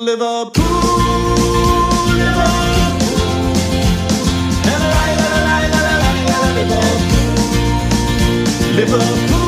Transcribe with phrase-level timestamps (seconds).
[0.00, 0.64] Liverpool,
[8.76, 9.38] Liverpool.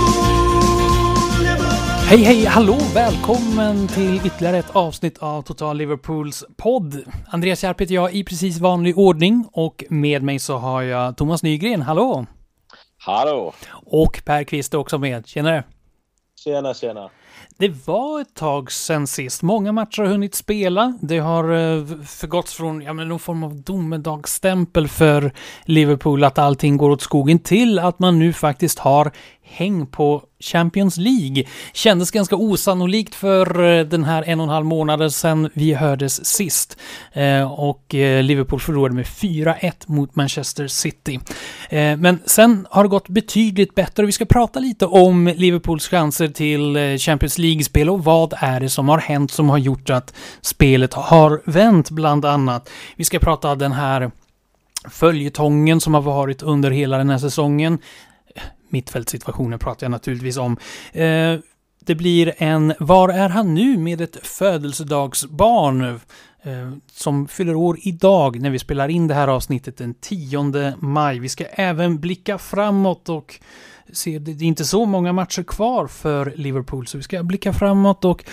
[2.08, 7.04] Hej hej, hallå, välkommen till ytterligare ett avsnitt av Total Liverpools podd.
[7.28, 11.42] Andreas Järp heter jag i precis vanlig ordning och med mig så har jag Thomas
[11.42, 12.26] Nygren, hallå!
[12.98, 13.53] Hallå!
[13.87, 15.64] Och Per Kvist är också med, tjenare!
[16.45, 17.10] Tjena, tjena.
[17.61, 19.42] Det var ett tag sen sist.
[19.42, 20.98] Många matcher har hunnit spela.
[21.01, 25.32] Det har eh, förgått förgåtts från ja, men någon form av domedagsstämpel för
[25.65, 29.12] Liverpool att allting går åt skogen till att man nu faktiskt har
[29.50, 31.45] häng på Champions League.
[31.72, 36.26] Kändes ganska osannolikt för eh, den här en och en halv månaden sedan vi hördes
[36.26, 36.78] sist.
[37.12, 41.20] Eh, och eh, Liverpool förlorade med 4-1 mot Manchester City.
[41.98, 46.28] Men sen har det gått betydligt bättre och vi ska prata lite om Liverpools chanser
[46.28, 50.95] till Champions League-spel och vad är det som har hänt som har gjort att spelet
[50.95, 52.70] har vänt bland annat.
[52.96, 54.10] Vi ska prata den här
[54.88, 57.78] följetongen som har varit under hela den här säsongen.
[58.71, 60.57] Mittfältssituationen pratar jag naturligtvis om.
[60.93, 61.38] Eh,
[61.85, 63.79] det blir en Var är han nu?
[63.79, 66.01] med ett födelsedagsbarn
[66.43, 71.19] eh, som fyller år idag när vi spelar in det här avsnittet den 10 maj.
[71.19, 73.41] Vi ska även blicka framåt och
[73.93, 78.05] se, det är inte så många matcher kvar för Liverpool, så vi ska blicka framåt
[78.05, 78.25] och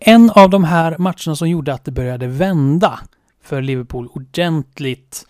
[0.00, 3.00] en av de här matcherna som gjorde att det började vända
[3.42, 5.26] för Liverpool ordentligt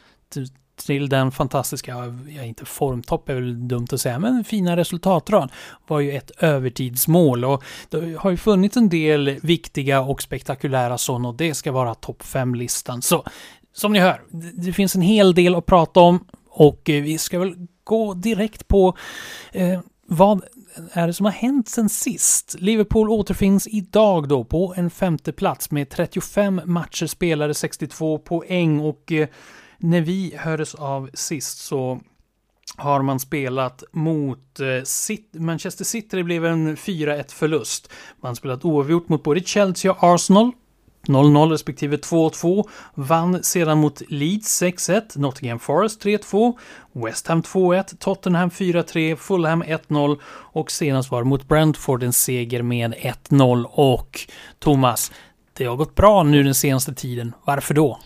[0.86, 1.94] till den fantastiska,
[2.28, 5.52] ja inte formtopp är väl dumt att säga, men fina resultatrad
[5.86, 11.28] var ju ett övertidsmål och det har ju funnits en del viktiga och spektakulära sådana
[11.28, 13.02] och det ska vara topp 5-listan.
[13.02, 13.24] Så
[13.72, 14.22] som ni hör,
[14.54, 18.68] det finns en hel del att prata om och eh, vi ska väl gå direkt
[18.68, 18.96] på
[19.52, 20.42] eh, vad
[20.92, 22.56] är det som har hänt sen sist?
[22.58, 29.12] Liverpool återfinns idag då på en femte plats med 35 matcher spelade, 62 poäng och
[29.12, 29.28] eh,
[29.80, 32.00] när vi hördes av sist så
[32.76, 36.16] har man spelat mot eh, Manchester City.
[36.16, 37.92] Det blev en 4-1 förlust.
[38.20, 40.52] Man har spelat oavgjort mot både Chelsea och Arsenal.
[41.06, 42.68] 0-0 respektive 2-2.
[42.94, 46.58] Vann sedan mot Leeds 6-1, Nottingham Forest 3-2,
[46.92, 52.62] West Ham 2-1, Tottenham 4-3, Fulham 1-0 och senast var det mot Brentford en seger
[52.62, 53.64] med 1-0.
[53.64, 54.20] Och
[54.58, 55.12] Thomas,
[55.52, 57.34] det har gått bra nu den senaste tiden.
[57.44, 57.98] Varför då?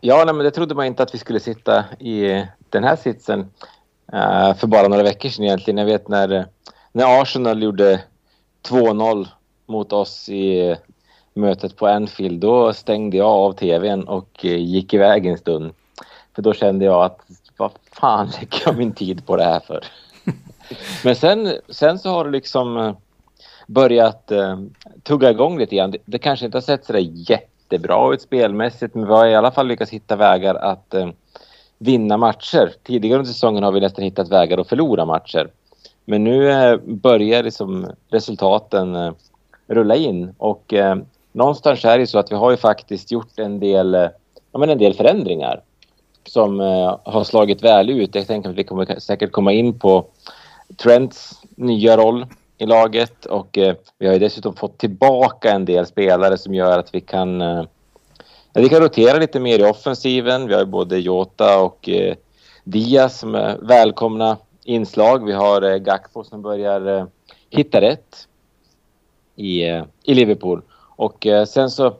[0.00, 3.50] Ja, nej, men det trodde man inte att vi skulle sitta i den här sitsen
[4.12, 5.78] eh, för bara några veckor sedan egentligen.
[5.78, 6.46] Jag vet när,
[6.92, 8.00] när Arsenal gjorde
[8.68, 9.28] 2-0
[9.66, 10.76] mot oss i
[11.34, 12.40] mötet på Anfield.
[12.40, 15.72] Då stängde jag av tvn och eh, gick iväg en stund.
[16.34, 17.20] För då kände jag att
[17.56, 19.84] vad fan lägger jag min tid på det här för?
[21.04, 22.94] Men sen, sen så har det liksom eh,
[23.66, 24.58] börjat eh,
[25.02, 25.90] tugga igång lite grann.
[25.90, 27.00] Det, det kanske inte har sett sådär
[27.74, 31.08] jättebra ut spelmässigt men vi har i alla fall lyckats hitta vägar att eh,
[31.78, 32.72] vinna matcher.
[32.82, 35.50] Tidigare under säsongen har vi nästan hittat vägar att förlora matcher.
[36.04, 39.12] Men nu eh, börjar liksom resultaten eh,
[39.66, 40.96] rulla in och eh,
[41.32, 44.08] någonstans är det så att vi har ju faktiskt gjort en del, eh,
[44.52, 45.60] ja, men en del förändringar
[46.26, 48.14] som eh, har slagit väl ut.
[48.14, 50.06] Jag tänker att vi kommer säkert komma in på
[50.76, 52.26] Trents nya roll
[52.64, 56.78] i laget och eh, vi har ju dessutom fått tillbaka en del spelare som gör
[56.78, 57.64] att vi kan eh,
[58.54, 60.46] vi kan rotera lite mer i offensiven.
[60.46, 62.14] Vi har ju både Jota och eh,
[62.64, 65.24] Diaz som är välkomna inslag.
[65.24, 67.06] Vi har eh, Gakpo som börjar eh,
[67.50, 68.28] hitta rätt
[69.36, 70.62] i, eh, i Liverpool.
[70.96, 71.94] Och eh, sen så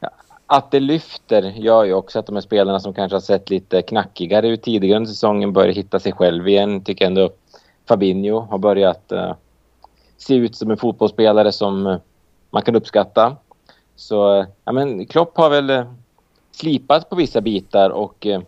[0.00, 0.10] ja,
[0.46, 3.82] att det lyfter gör ju också att de här spelarna som kanske har sett lite
[3.82, 6.84] knackigare ut tidigare under säsongen börjar hitta sig själv igen.
[6.84, 7.30] Tycker ändå
[7.88, 9.34] Fabinho har börjat eh,
[10.18, 11.98] se ut som en fotbollsspelare som eh,
[12.50, 13.36] man kan uppskatta.
[13.96, 15.84] Så eh, ja, men Klopp har väl eh,
[16.50, 18.40] slipat på vissa bitar och eh,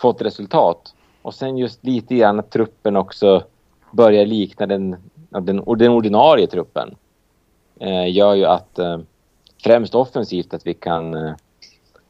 [0.00, 0.94] fått resultat.
[1.22, 3.42] Och sen just lite grann att truppen också
[3.90, 4.96] börjar likna den,
[5.30, 6.96] den, den ordinarie truppen.
[7.80, 8.98] Eh, gör ju att eh,
[9.64, 11.34] främst offensivt att vi kan eh,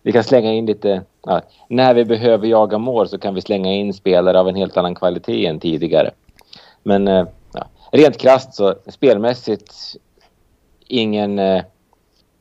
[0.06, 1.02] vi kan slänga in lite...
[1.22, 4.76] Ja, när vi behöver jaga mål så kan vi slänga in spelare av en helt
[4.76, 6.10] annan kvalitet än tidigare.
[6.82, 7.26] Men eh,
[7.96, 9.74] rent krasst så spelmässigt
[10.88, 11.62] ingen, eh,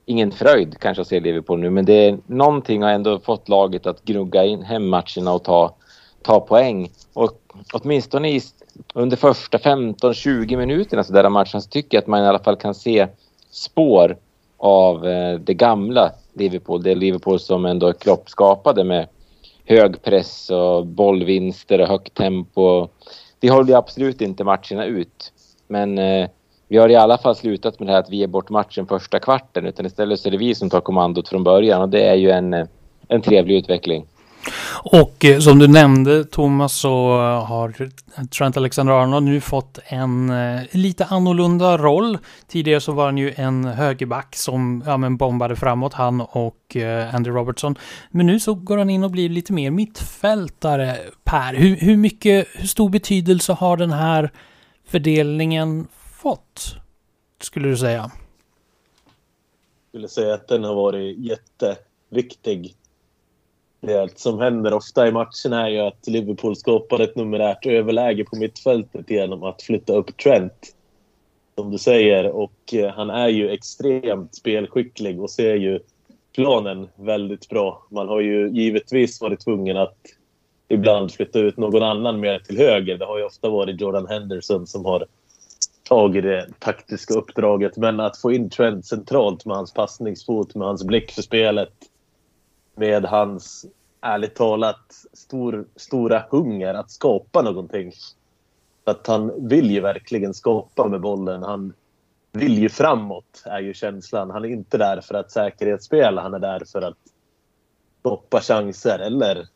[0.06, 1.70] ingen fröjd kanske att se Liverpool nu.
[1.70, 5.76] Men det är någonting har ändå fått laget att gnugga in hem matcherna och ta,
[6.22, 6.92] ta poäng.
[7.14, 7.40] Och
[7.74, 8.42] åtminstone i,
[8.94, 12.44] under första 15-20 minuterna så där av matchen så tycker jag att man i alla
[12.44, 13.08] fall kan se
[13.52, 14.18] spår
[14.58, 16.84] av eh, det gamla Liverpool.
[16.84, 19.08] Det Liverpool som ändå Klopp skapade med
[19.66, 22.88] hög press och bollvinster och högt tempo.
[23.40, 25.32] Vi håller ju absolut inte matcherna ut.
[25.68, 26.30] Men eh,
[26.68, 29.20] vi har i alla fall slutat med det här att vi är bort matchen första
[29.20, 32.16] kvarten utan istället så är det vi som tar kommandot från början och det är
[32.16, 32.66] ju en, eh,
[33.08, 34.06] en trevlig utveckling.
[34.84, 37.90] Och eh, som du nämnde Thomas så eh, har
[38.28, 42.18] Trent Alexander-Arnold nu fått en eh, lite annorlunda roll.
[42.48, 47.16] Tidigare så var han ju en högerback som ja, men bombade framåt, han och eh,
[47.16, 47.76] Andy Robertson.
[48.12, 50.96] Men nu så går han in och blir lite mer mittfältare.
[51.24, 54.32] Per, hur, hur mycket, hur stor betydelse har den här
[54.86, 56.76] fördelningen fått?
[57.42, 58.00] Skulle du säga?
[58.02, 62.76] Jag skulle säga att den har varit jätteviktig
[63.86, 68.36] det som händer ofta i matchen är ju att Liverpool skapar ett numerärt överläge på
[68.36, 70.76] mittfältet genom att flytta upp Trent.
[71.56, 72.32] Som du säger.
[72.32, 75.80] Och eh, han är ju extremt spelskicklig och ser ju
[76.36, 77.88] planen väldigt bra.
[77.90, 79.98] Man har ju givetvis varit tvungen att
[80.68, 82.98] ibland flytta ut någon annan mer till höger.
[82.98, 85.06] Det har ju ofta varit Jordan Henderson som har
[85.84, 87.78] tagit det taktiska uppdraget.
[87.78, 91.74] Men att få in Trent centralt med hans passningsfot, med hans blick för spelet
[92.76, 93.66] med hans,
[94.02, 97.92] ärligt talat, stor, stora hunger att skapa någonting.
[98.84, 101.44] Att han vill ju verkligen skapa med bollen.
[101.44, 101.74] Han
[102.32, 104.30] vill ju framåt, är ju känslan.
[104.30, 106.22] Han är inte där för att säkerhetsspela.
[106.22, 106.98] Han är där för att
[108.00, 109.48] stoppa chanser eller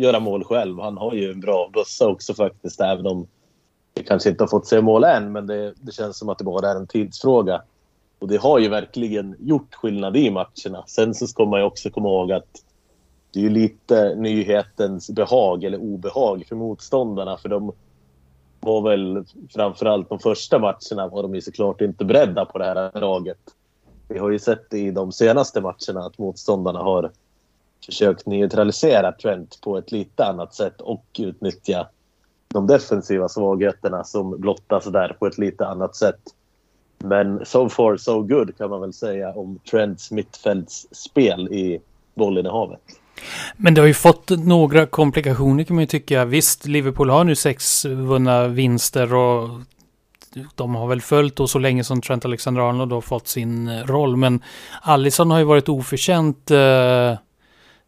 [0.00, 0.80] göra mål själv.
[0.80, 3.26] Han har ju en bra bössa också faktiskt, även om
[3.94, 5.32] vi kanske inte har fått se mål än.
[5.32, 7.62] Men det, det känns som att det bara är en tidsfråga.
[8.18, 10.84] Och det har ju verkligen gjort skillnad i matcherna.
[10.86, 12.64] Sen så ska man ju också komma ihåg att
[13.32, 17.36] det är ju lite nyhetens behag eller obehag för motståndarna.
[17.36, 17.72] För de
[18.60, 23.00] var väl framförallt de första matcherna var de ju såklart inte beredda på det här
[23.00, 23.38] laget.
[24.08, 27.10] Vi har ju sett i de senaste matcherna att motståndarna har
[27.86, 31.88] försökt neutralisera Trent på ett lite annat sätt och utnyttja
[32.48, 36.20] de defensiva svagheterna som blottas där på ett lite annat sätt.
[36.98, 41.80] Men so far so good kan man väl säga om Trents mittfältsspel i
[42.14, 42.80] bollinnehavet.
[43.56, 46.24] Men det har ju fått några komplikationer kan man ju tycka.
[46.24, 49.48] Visst, Liverpool har nu sex vunna vinster och
[50.54, 54.16] de har väl följt då så länge som Trent Alexander-Arnold har fått sin roll.
[54.16, 54.42] Men
[54.82, 57.14] Allison har ju varit oförtjänt eh,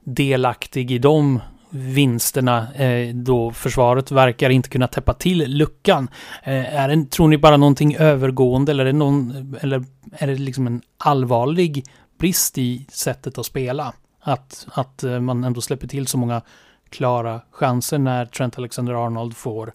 [0.04, 6.08] delaktig i de vinsterna eh, då försvaret verkar inte kunna täppa till luckan.
[6.42, 10.34] Eh, är det, tror ni bara någonting övergående eller är det, någon, eller är det
[10.34, 11.84] liksom en allvarlig
[12.18, 13.92] brist i sättet att spela?
[14.20, 16.42] Att, att eh, man ändå släpper till så många
[16.88, 19.72] klara chanser när Trent Alexander-Arnold får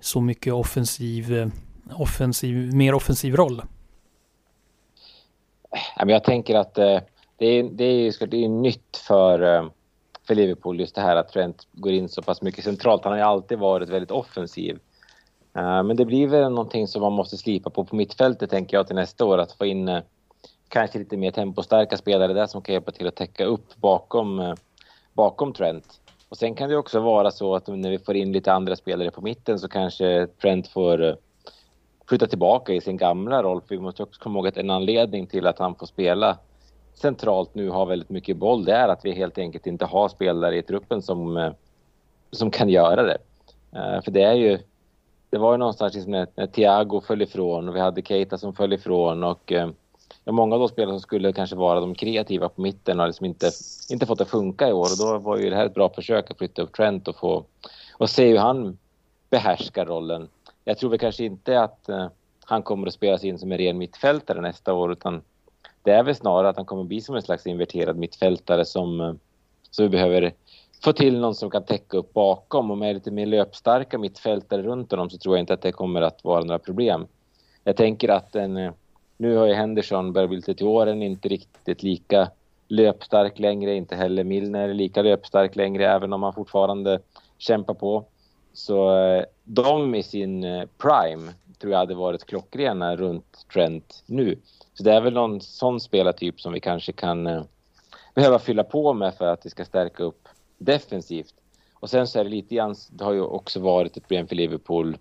[0.00, 1.50] så mycket offensiv,
[1.92, 3.62] offensiv, mer offensiv roll.
[5.96, 6.98] Jag tänker att eh,
[7.36, 9.68] det är, det är, det är nytt för, eh,
[10.26, 13.04] för Liverpool just det här att Trent går in så pass mycket centralt.
[13.04, 14.78] Han har ju alltid varit väldigt offensiv.
[15.56, 18.86] Eh, men det blir väl någonting som man måste slipa på på mittfältet tänker jag
[18.86, 19.38] till nästa år.
[19.38, 20.02] Att få in eh,
[20.68, 24.56] kanske lite mer tempostarka spelare där som kan hjälpa till att täcka upp bakom,
[25.12, 26.00] bakom Trent.
[26.28, 29.10] Och sen kan det också vara så att när vi får in lite andra spelare
[29.10, 31.18] på mitten så kanske Trent får skjuta
[32.08, 33.60] flytta tillbaka i sin gamla roll.
[33.60, 36.38] För vi måste också komma ihåg att en anledning till att han får spela
[36.94, 40.56] centralt nu har väldigt mycket boll, det är att vi helt enkelt inte har spelare
[40.56, 41.52] i truppen som, eh,
[42.30, 43.18] som kan göra det.
[43.72, 44.58] Eh, för det är ju,
[45.30, 48.54] det var ju någonstans liksom när, när Thiago föll ifrån och vi hade Keita som
[48.54, 49.68] föll ifrån och eh,
[50.24, 53.26] ja, många av de spelare som skulle kanske vara de kreativa på mitten har liksom
[53.26, 53.50] inte,
[53.90, 56.30] inte fått det funka i år och då var ju det här ett bra försök
[56.30, 57.44] att flytta upp Trent och få
[57.92, 58.78] och se hur han
[59.30, 60.28] behärskar rollen.
[60.64, 61.88] Jag tror väl kanske inte att
[62.44, 65.22] han kommer att spelas in som en ren mittfältare nästa år utan
[65.84, 69.14] det är väl snarare att han kommer bli som en slags inverterad mittfältare som, eh,
[69.70, 70.32] som vi behöver
[70.84, 74.90] få till någon som kan täcka upp bakom och med lite mer löpstarka mittfältare runt
[74.90, 77.06] honom så tror jag inte att det kommer att vara några problem.
[77.64, 78.72] Jag tänker att en eh,
[79.16, 82.30] nu har ju Henderson börjat bli lite till åren, inte riktigt lika
[82.68, 86.98] löpstark längre, inte heller Milner lika löpstark längre, även om han fortfarande
[87.38, 88.04] kämpar på.
[88.52, 90.42] Så eh, de i sin
[90.78, 94.36] prime tror jag hade varit klockrena runt Trent nu.
[94.74, 97.42] Så det är väl någon sån spelartyp som vi kanske kan eh,
[98.14, 100.28] behöva fylla på med för att det ska stärka upp
[100.58, 101.34] defensivt.
[101.74, 104.36] Och sen så är det lite grann, det har ju också varit ett problem för
[104.36, 104.96] Liverpool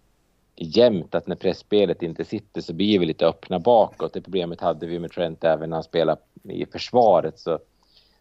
[0.55, 4.13] jämt att när pressspelet inte sitter så blir vi lite öppna bakåt.
[4.13, 7.39] Det problemet hade vi med Trent även när han spelade i försvaret.
[7.39, 7.59] Så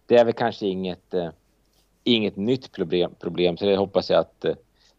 [0.07, 1.29] det är väl kanske inget, eh,
[2.05, 3.57] inget nytt problem, problem.
[3.57, 4.55] Så det hoppas jag att eh,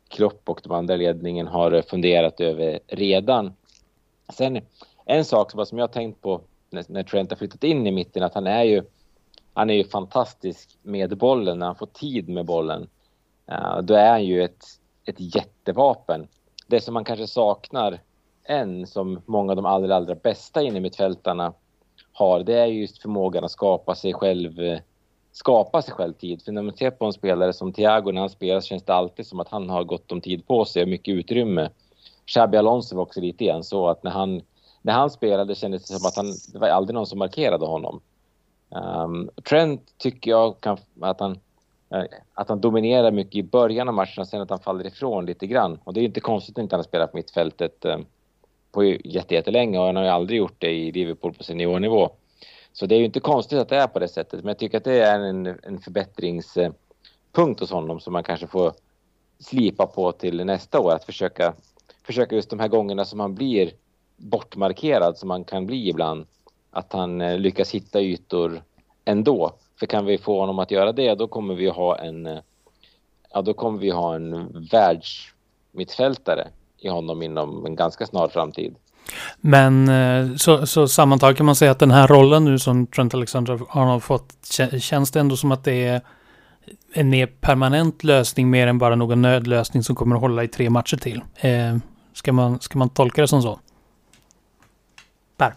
[0.07, 3.53] Klopp och de andra ledningen har eh, funderat över redan.
[4.33, 4.61] Sen
[5.05, 7.91] en sak som, som jag har tänkt på när, när Trent har flyttat in i
[7.91, 8.83] mitten att han är ju
[9.53, 12.89] han är ju fantastisk med bollen när han får tid med bollen.
[13.51, 14.65] Uh, då är han ju ett,
[15.05, 16.27] ett jättevapen
[16.67, 17.99] det som man kanske saknar
[18.43, 21.53] än som många av de allra, allra bästa innermittfältarna
[22.13, 24.79] har, det är just förmågan att skapa sig själv
[25.31, 26.41] skapa sig själv tid.
[26.41, 28.93] För när man ser på en spelare som Thiago när han spelar så känns det
[28.93, 31.69] alltid som att han har gott om tid på sig och mycket utrymme.
[32.25, 34.41] Xabi Alonso var också lite igen så att när han,
[34.83, 38.01] när han spelade kändes det som att han, det var aldrig någon som markerade honom.
[38.69, 41.39] Um, Trent tycker jag kan, att han
[41.89, 45.25] eh, att han dominerar mycket i början av matchen och sen att han faller ifrån
[45.25, 45.79] lite grann.
[45.83, 47.97] Och det är inte konstigt att inte han har spelat på mittfältet eh,
[48.71, 52.09] på jättelänge och han har ju aldrig gjort det i Liverpool på seniornivå.
[52.73, 54.39] Så det är ju inte konstigt att det är på det sättet.
[54.39, 58.73] Men jag tycker att det är en, en förbättringspunkt hos honom som man kanske får
[59.39, 60.91] slipa på till nästa år.
[60.91, 61.53] Att försöka,
[62.03, 63.71] försöka just de här gångerna som han blir
[64.17, 66.25] bortmarkerad som man kan bli ibland.
[66.71, 68.63] Att han eh, lyckas hitta ytor
[69.05, 69.53] ändå.
[69.79, 72.39] För kan vi få honom att göra det då kommer vi ha en eh,
[73.33, 76.47] ja, då kommer vi ha en världsmittfältare
[76.79, 78.75] i honom inom en ganska snar framtid.
[79.41, 83.13] Men eh, så, så sammantaget kan man säga att den här rollen nu som Trent
[83.13, 84.33] Alexander-Arnold fått
[84.79, 86.01] känns det ändå som att det är
[86.93, 90.69] en mer permanent lösning mer än bara någon nödlösning som kommer att hålla i tre
[90.69, 91.21] matcher till.
[91.35, 91.77] Eh,
[92.13, 93.59] ska, man, ska man tolka det som så?
[95.37, 95.53] Per?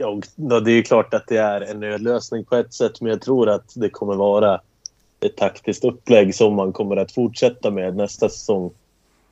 [0.00, 3.20] Ja, det är ju klart att det är en nödlösning på ett sätt, men jag
[3.22, 4.60] tror att det kommer vara
[5.20, 8.70] ett taktiskt upplägg som man kommer att fortsätta med nästa säsong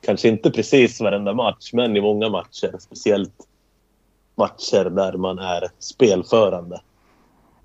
[0.01, 2.75] kanske inte precis varenda match, men i många matcher.
[2.79, 3.33] Speciellt
[4.35, 6.81] matcher där man är spelförande.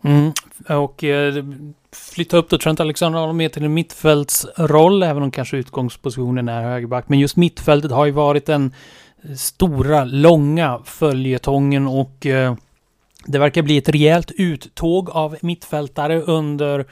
[0.04, 0.32] Mm.
[0.68, 1.44] Och eh,
[1.92, 7.08] flytta upp då Trent Alexander med till en mittfältsroll, även om kanske utgångspositionen är högerback.
[7.08, 8.74] Men just mittfältet har ju varit den
[9.36, 12.54] stora, långa följetongen och eh,
[13.26, 16.84] det verkar bli ett rejält uttåg av mittfältare under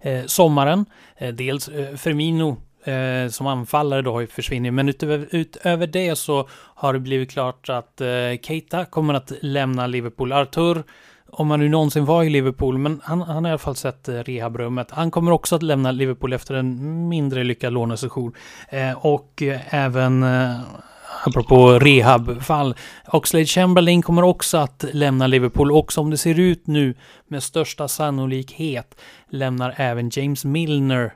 [0.00, 0.86] eh, sommaren.
[1.16, 4.70] Eh, dels eh, Firmino eh, som anfallare då försvinner.
[4.70, 8.08] Men utöver, utöver det så har det blivit klart att eh,
[8.42, 10.32] Keita kommer att lämna Liverpool.
[10.32, 10.82] Artur,
[11.30, 14.08] om han nu någonsin var i Liverpool, men han, han har i alla fall sett
[14.08, 14.90] eh, rehabrummet.
[14.90, 18.32] Han kommer också att lämna Liverpool efter en mindre lyckad lånesession.
[18.68, 20.60] Eh, och eh, även eh,
[21.24, 22.74] apropå rehabfall.
[23.06, 26.94] Oxlade Chamberlain kommer också att lämna Liverpool och som det ser ut nu
[27.28, 31.12] med största sannolikhet lämnar även James Milner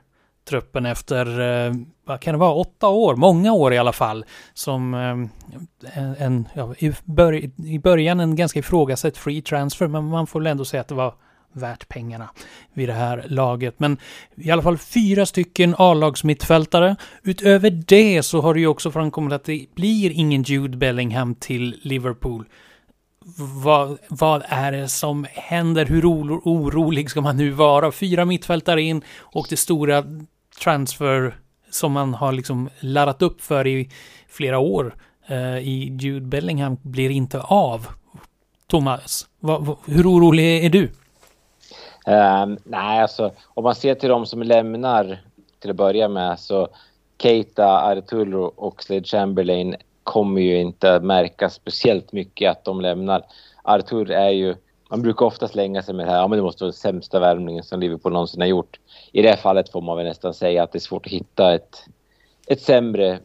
[0.49, 1.73] truppen efter, eh,
[2.05, 6.73] vad kan det vara, åtta år, många år i alla fall, som eh, en, ja,
[7.57, 10.95] i början en ganska ifrågasatt free transfer, men man får väl ändå säga att det
[10.95, 11.13] var
[11.53, 12.29] värt pengarna
[12.73, 13.79] vid det här laget.
[13.79, 13.97] Men
[14.35, 16.95] i alla fall fyra stycken A-lagsmittfältare.
[17.23, 21.79] Utöver det så har det ju också framkommit att det blir ingen Jude Bellingham till
[21.81, 22.45] Liverpool.
[23.63, 25.85] Vad, vad är det som händer?
[25.85, 27.91] Hur orolig ska man nu vara?
[27.91, 30.03] Fyra mittfältare in och det stora
[30.63, 31.35] transfer
[31.69, 33.89] som man har liksom laddat upp för i
[34.29, 34.95] flera år
[35.27, 37.87] eh, i Jude Bellingham blir inte av.
[38.67, 40.91] Thomas, vad, hur orolig är du?
[42.07, 45.21] Um, nej, alltså om man ser till de som lämnar
[45.59, 46.67] till att börja med så
[47.17, 53.25] Keita, Arturo och Slade Chamberlain kommer ju inte märka speciellt mycket att de lämnar.
[53.63, 54.55] Artur är ju
[54.89, 57.19] man brukar ofta slänga sig med det här, ja men det måste vara den sämsta
[57.19, 58.79] värvningen som Liverpool någonsin har gjort.
[59.11, 61.53] I det här fallet får man väl nästan säga att det är svårt att hitta
[61.53, 61.85] ett,
[62.47, 63.19] ett sämre,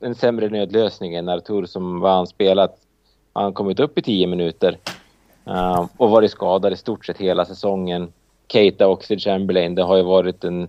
[0.00, 2.76] en sämre nödlösning än Artur som var han spelat.
[3.32, 4.78] Han kommit upp i tio minuter
[5.48, 8.12] uh, och varit skadad i stort sett hela säsongen.
[8.48, 10.68] Keita och Oxlade Chamberlain, det har ju varit en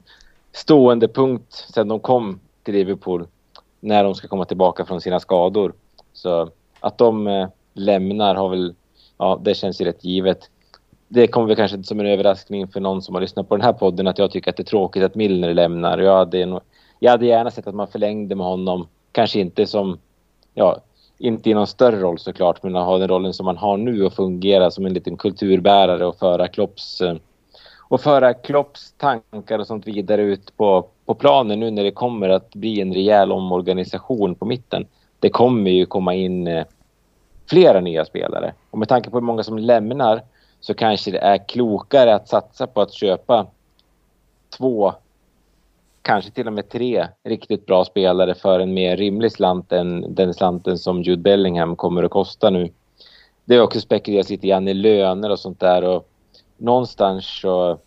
[0.52, 3.28] stående punkt sedan de kom till Liverpool
[3.80, 5.74] när de ska komma tillbaka från sina skador.
[6.14, 6.50] Så
[6.80, 8.76] att de eh, lämnar har väl
[9.18, 10.50] ja, det känns ju rätt givet.
[11.08, 13.66] Det kommer väl kanske inte som en överraskning för någon som har lyssnat på den
[13.66, 15.98] här podden att jag tycker att det är tråkigt att Milner lämnar.
[15.98, 16.62] Jag hade, nog,
[17.00, 18.88] jag hade gärna sett att man förlängde med honom.
[19.12, 20.00] Kanske inte som,
[20.54, 20.78] ja,
[21.24, 24.06] inte i någon större roll såklart, men att ha den rollen som man har nu
[24.06, 27.16] och fungera som en liten kulturbärare och föra Klopps eh,
[27.80, 32.30] och föra Klopps tankar och sånt vidare ut på, på planen nu när det kommer
[32.30, 34.88] att bli en rejäl omorganisation på mitten.
[35.20, 36.66] Det kommer ju komma in eh,
[37.50, 38.54] flera nya spelare.
[38.72, 40.22] Och med tanke på hur många som lämnar
[40.60, 43.48] så kanske det är klokare att satsa på att köpa
[44.58, 44.94] två,
[46.04, 50.34] kanske till och med tre riktigt bra spelare för en mer rimlig slant än den
[50.34, 52.72] slanten som Jude Bellingham kommer att kosta nu.
[53.46, 56.10] Det har också spekulerats lite grann i löner och sånt där och
[56.58, 57.80] någonstans så...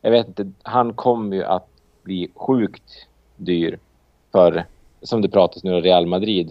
[0.00, 1.68] Jag vet inte, han kommer ju att
[2.02, 3.06] bli sjukt
[3.36, 3.78] dyr
[4.32, 4.64] för,
[5.02, 6.50] som det pratas nu, Real Madrid.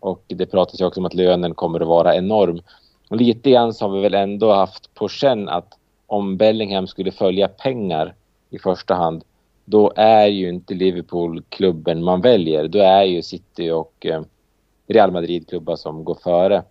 [0.00, 2.60] Och det pratas ju också om att lönen kommer att vara enorm.
[3.08, 7.12] Och lite grann så har vi väl ändå haft på känn att om Bellingham skulle
[7.12, 8.14] följa pengar
[8.50, 9.24] i första hand,
[9.68, 12.68] då är ju inte Liverpool klubben man väljer.
[12.68, 14.22] Då är ju City och, eh,
[14.86, 16.62] Real Madrid-klubbar som går före.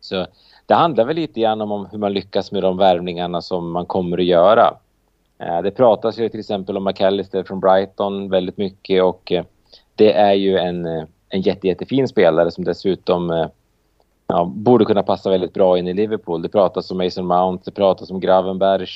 [0.00, 0.26] Så
[0.66, 4.18] det handlar väl lite grann om hur man lyckas med de värvningarna som man kommer
[4.18, 4.74] att göra.
[5.38, 9.44] Eh, det pratas ju till exempel om McAllister från Brighton väldigt mycket och eh,
[9.94, 10.86] det är ju en,
[11.28, 13.48] en jätte, jättefin spelare som dessutom
[14.26, 16.42] ja, borde kunna passa väldigt bra in i Liverpool.
[16.42, 18.86] Det pratas om Mason Mount, det pratas om Gravenberg,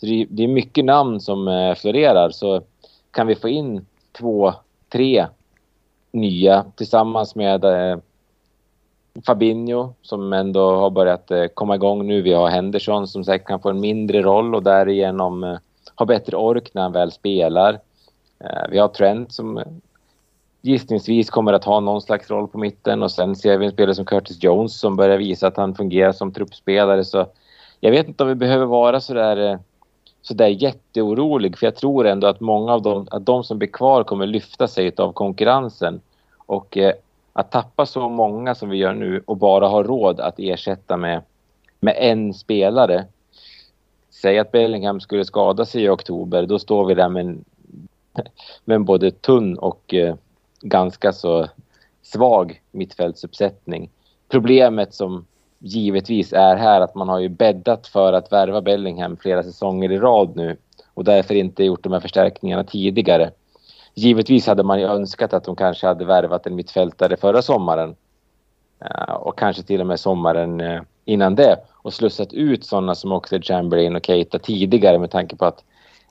[0.00, 2.62] så det, det är mycket namn som eh, florerar så
[3.10, 4.52] kan vi få in två,
[4.92, 5.26] tre
[6.12, 7.98] nya tillsammans med eh,
[9.26, 12.22] Fabinho som ändå har börjat eh, komma igång nu.
[12.22, 15.58] Vi har Henderson som säkert kan få en mindre roll och därigenom eh,
[15.94, 17.78] ha bättre ork när han väl spelar.
[18.38, 19.64] Eh, vi har Trent som eh,
[20.62, 23.94] gissningsvis kommer att ha någon slags roll på mitten och sen ser vi en spelare
[23.94, 27.04] som Curtis Jones som börjar visa att han fungerar som truppspelare.
[27.04, 27.26] Så
[27.80, 29.58] jag vet inte om vi behöver vara så där,
[30.28, 34.04] sådär jätteorolig för jag tror ändå att många av dem, att de som blir kvar
[34.04, 36.00] kommer lyfta sig av konkurrensen.
[36.36, 36.94] Och eh,
[37.32, 41.22] att tappa så många som vi gör nu och bara ha råd att ersätta med,
[41.80, 43.04] med en spelare.
[44.10, 47.44] Säg att Bellingham skulle skada sig i oktober, då står vi där med en,
[48.64, 50.14] med en både tunn och eh,
[50.60, 51.46] ganska så
[52.02, 53.90] svag mittfältsuppsättning.
[54.28, 55.26] Problemet som
[55.58, 59.98] givetvis är här att man har ju bäddat för att värva Bellingham flera säsonger i
[59.98, 60.56] rad nu
[60.94, 63.30] och därför inte gjort de här förstärkningarna tidigare.
[63.94, 67.96] Givetvis hade man ju önskat att de kanske hade värvat en mittfältare förra sommaren.
[68.80, 71.56] Eh, och kanske till och med sommaren eh, innan det.
[71.72, 75.64] Och slussat ut sådana som också Chamberlain och Keita tidigare med tanke på att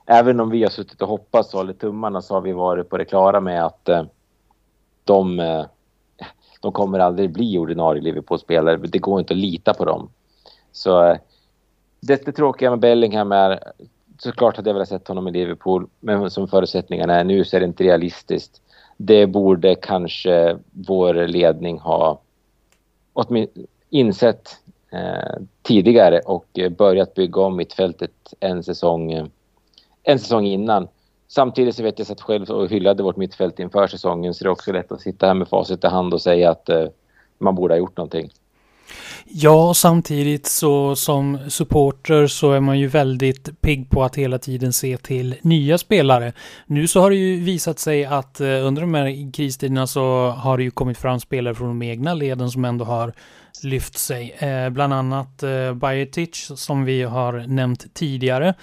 [0.06, 2.96] även om vi har suttit och hoppats och hållit tummarna så har vi varit på
[2.96, 4.04] det klara med att eh,
[5.04, 5.40] de,
[6.66, 8.76] de kommer aldrig bli ordinarie Liverpool-spelare.
[8.76, 10.08] Det går inte att lita på dem.
[10.72, 11.16] Så eh,
[12.00, 13.72] det, det tråkiga med Bellingham är
[14.18, 17.60] såklart hade jag velat sett honom i Liverpool, men som förutsättningarna är nu så är
[17.60, 18.60] det inte realistiskt.
[18.96, 22.20] Det borde kanske vår ledning ha
[23.90, 24.56] insett
[24.92, 29.26] eh, tidigare och eh, börjat bygga om mittfältet en säsong, eh,
[30.02, 30.88] en säsong innan.
[31.28, 34.52] Samtidigt så vet jag att själv och hyllade vårt mittfält inför säsongen så det är
[34.52, 36.86] också lätt att sitta här med facit i hand och säga att eh,
[37.38, 38.30] man borde ha gjort någonting.
[39.24, 44.72] Ja, samtidigt så som supporter så är man ju väldigt pigg på att hela tiden
[44.72, 46.32] se till nya spelare.
[46.66, 50.56] Nu så har det ju visat sig att eh, under de här kristiderna så har
[50.56, 53.12] det ju kommit fram spelare från de egna leden som ändå har
[53.64, 54.36] lyft sig.
[54.38, 58.54] Eh, bland annat eh, Bajetic som vi har nämnt tidigare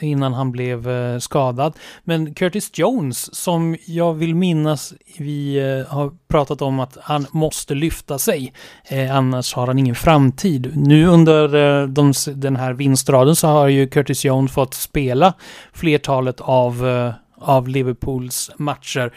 [0.00, 1.76] innan han blev eh, skadad.
[2.04, 7.74] Men Curtis Jones som jag vill minnas vi eh, har pratat om att han måste
[7.74, 8.52] lyfta sig.
[8.84, 10.72] Eh, annars har han ingen framtid.
[10.76, 15.34] Nu under eh, de, den här vinstraden så har ju Curtis Jones fått spela
[15.72, 17.12] flertalet av eh,
[17.44, 19.12] av Liverpools matcher.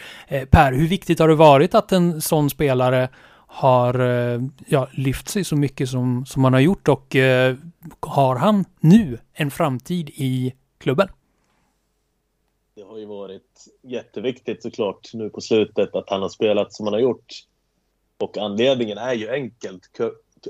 [0.52, 3.10] per, hur viktigt har det varit att en sån spelare
[3.56, 7.56] har eh, ja, lyft sig så mycket som, som han har gjort och eh,
[8.00, 11.08] har han nu en framtid i klubben?
[12.76, 16.94] Det har ju varit jätteviktigt såklart nu på slutet att han har spelat som han
[16.94, 17.34] har gjort.
[18.18, 20.00] Och anledningen är ju enkelt,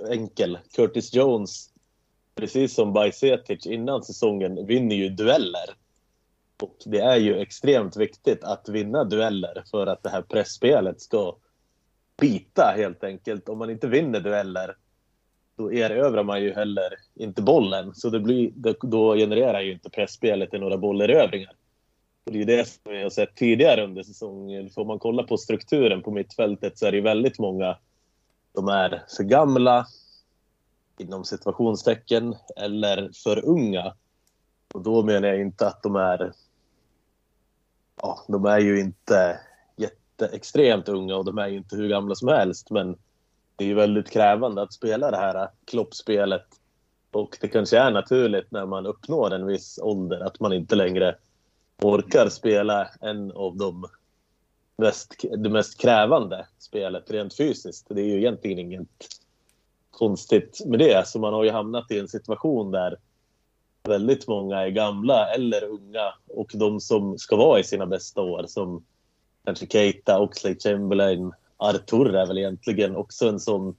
[0.09, 0.57] enkel.
[0.75, 1.69] Curtis Jones,
[2.35, 5.69] precis som Bajsetic innan säsongen, vinner ju dueller.
[6.61, 11.35] Och det är ju extremt viktigt att vinna dueller för att det här pressspelet ska
[12.17, 13.49] bita helt enkelt.
[13.49, 14.75] Om man inte vinner dueller
[15.57, 17.95] då erövrar man ju heller inte bollen.
[17.95, 18.51] Så det blir,
[18.81, 21.51] då genererar ju inte pressspelet i några bollerövringar.
[22.25, 24.69] Och det är det som vi har sett tidigare under säsongen.
[24.69, 27.77] Får man kolla på strukturen på mittfältet så är det väldigt många
[28.51, 29.87] de är för gamla
[30.97, 33.93] inom situationstecken eller för unga.
[34.73, 36.33] Och då menar jag inte att de är...
[38.01, 39.39] Ja, de är ju inte
[40.21, 42.69] extremt unga och de är ju inte hur gamla som helst.
[42.69, 42.97] Men
[43.55, 46.45] det är ju väldigt krävande att spela det här kloppspelet.
[47.11, 51.15] Och det kanske är naturligt när man uppnår en viss ålder att man inte längre
[51.81, 53.85] orkar spela en av de
[54.77, 57.85] mest, det mest krävande spelet rent fysiskt.
[57.89, 59.07] Det är ju egentligen inget
[59.91, 61.07] konstigt med det.
[61.07, 62.97] Så man har ju hamnat i en situation där
[63.83, 68.45] väldigt många är gamla eller unga och de som ska vara i sina bästa år
[68.47, 68.85] som
[69.45, 73.75] kanske Keita, Oxlade Chamberlain, Artur är väl egentligen också en sån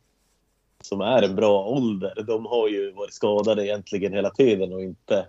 [0.82, 2.24] som är en bra ålder.
[2.26, 5.26] De har ju varit skadade egentligen hela tiden och inte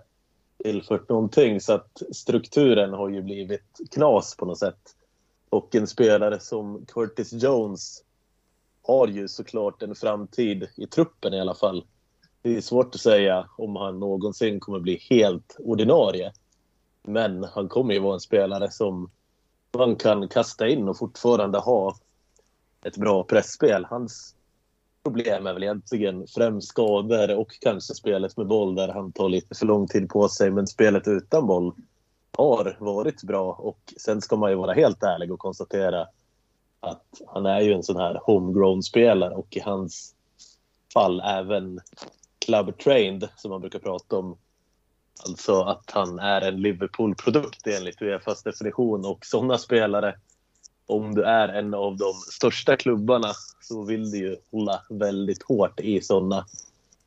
[0.64, 1.60] tillfört någonting.
[1.60, 4.94] Så att strukturen har ju blivit knas på något sätt.
[5.50, 8.04] Och en spelare som Curtis Jones
[8.82, 11.84] har ju såklart en framtid i truppen i alla fall.
[12.42, 16.32] Det är svårt att säga om han någonsin kommer bli helt ordinarie.
[17.02, 19.10] Men han kommer ju vara en spelare som
[19.76, 21.96] man kan kasta in och fortfarande ha
[22.84, 23.84] ett bra pressspel.
[23.84, 24.34] Hans
[25.04, 29.54] problem är väl egentligen främst skador och kanske spelet med boll där han tar lite
[29.54, 30.50] för lång tid på sig.
[30.50, 31.74] Men spelet utan boll
[32.36, 36.06] har varit bra och sen ska man ju vara helt ärlig och konstatera
[36.80, 40.14] att han är ju en sån här homegrown spelare och i hans
[40.94, 41.80] fall även
[42.38, 44.36] club trained som man brukar prata om.
[45.26, 50.14] Alltså att han är en Liverpool-produkt enligt Uefas definition och sådana spelare
[50.86, 55.80] om du är en av de största klubbarna så vill du ju hålla väldigt hårt
[55.80, 56.46] i sådana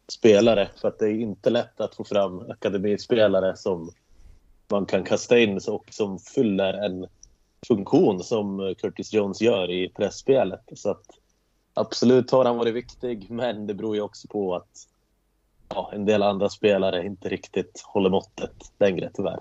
[0.08, 0.69] spelare.
[0.82, 3.91] För att det är inte lätt att få fram akademispelare som
[4.67, 7.08] man kan kasta in och som fyller en
[7.67, 10.63] funktion som Curtis Jones gör i pressspelet.
[10.76, 11.06] Så att
[11.74, 14.88] absolut har han varit viktig, men det beror ju också på att
[15.75, 19.39] ja, en del andra spelare inte riktigt håller måttet längre tyvärr.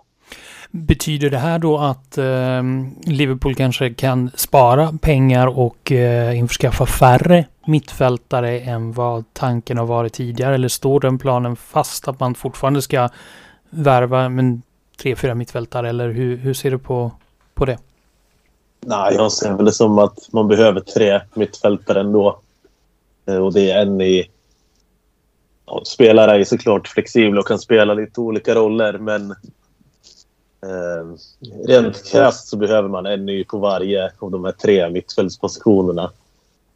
[0.71, 2.62] Betyder det här då att eh,
[3.07, 10.12] Liverpool kanske kan spara pengar och eh, införskaffa färre mittfältare än vad tanken har varit
[10.12, 10.55] tidigare?
[10.55, 13.09] Eller står den planen fast att man fortfarande ska
[13.71, 14.62] värva men,
[15.03, 15.88] tre, fyra mittfältare?
[15.88, 17.11] Eller hur, hur ser du på,
[17.55, 17.79] på det?
[18.81, 22.38] Nej, jag ser väl det som att man behöver tre mittfältare ändå.
[23.27, 24.31] Eh, och det är en i...
[25.71, 29.35] Ja, spelare är såklart flexibla och kan spela lite olika roller, men
[30.63, 31.17] Eh,
[31.67, 36.11] rent krasst så behöver man en ny på varje av de här tre mittfältspositionerna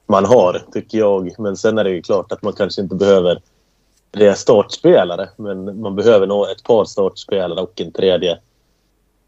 [0.07, 1.35] man har, tycker jag.
[1.39, 3.41] Men sen är det ju klart att man kanske inte behöver
[4.11, 5.29] tre startspelare.
[5.37, 8.39] Men man behöver nog ett par startspelare och en tredje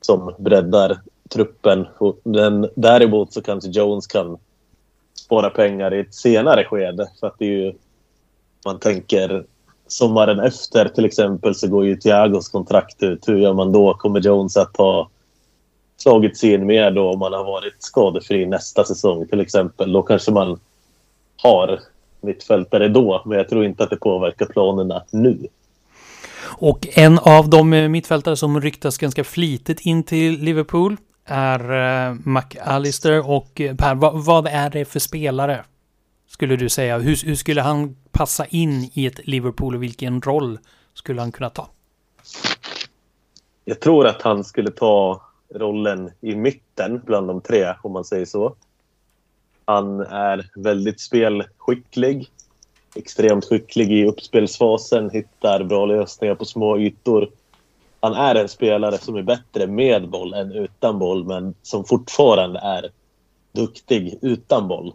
[0.00, 1.86] som breddar truppen.
[2.22, 4.38] Men däremot så kanske Jones kan
[5.14, 7.08] spara pengar i ett senare skede.
[7.20, 7.74] För att det är ju...
[8.64, 9.44] Man tänker
[9.86, 13.28] sommaren efter till exempel så går ju Thiagos kontrakt ut.
[13.28, 13.94] Hur gör man då?
[13.94, 15.08] Kommer Jones att ha
[15.96, 19.92] slagit sig in mer då om man har varit skadefri nästa säsong till exempel?
[19.92, 20.60] Då kanske man
[21.42, 21.80] har
[22.20, 25.46] mittfältare då, men jag tror inte att det påverkar planerna nu.
[26.58, 31.60] Och en av de eh, mittfältare som ryktas ganska flitigt in till Liverpool är
[32.08, 35.64] eh, McAllister och eh, Per, vad, vad är det för spelare?
[36.28, 36.98] Skulle du säga.
[36.98, 40.58] Hur, hur skulle han passa in i ett Liverpool och vilken roll
[40.94, 41.68] skulle han kunna ta?
[43.64, 45.22] Jag tror att han skulle ta
[45.54, 48.54] rollen i mitten bland de tre, om man säger så.
[49.64, 52.30] Han är väldigt spelskicklig.
[52.94, 57.30] Extremt skicklig i uppspelsfasen, hittar bra lösningar på små ytor.
[58.00, 62.58] Han är en spelare som är bättre med boll än utan boll, men som fortfarande
[62.58, 62.90] är
[63.52, 64.94] duktig utan boll.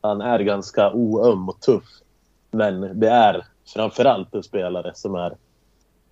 [0.00, 1.84] Han är ganska oöm och tuff.
[2.56, 5.32] Men det är framförallt en spelare som är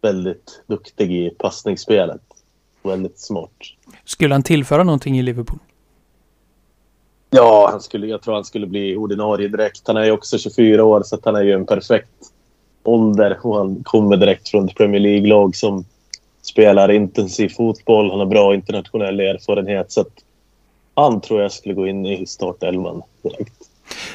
[0.02, 2.20] väldigt duktig i passningsspelet.
[2.82, 3.50] Väldigt smart.
[4.04, 5.58] Skulle han tillföra någonting i Liverpool?
[7.30, 9.82] Ja, han skulle, jag tror han skulle bli ordinarie direkt.
[9.86, 12.32] Han är ju också 24 år, så han är ju en perfekt
[12.82, 13.38] ålder.
[13.42, 15.84] Och han kommer direkt från ett Premier League-lag som
[16.42, 18.10] spelar intensiv fotboll.
[18.10, 19.92] Han har bra internationell erfarenhet.
[19.92, 20.24] Så att
[20.94, 23.70] han tror jag skulle gå in i startelvan direkt.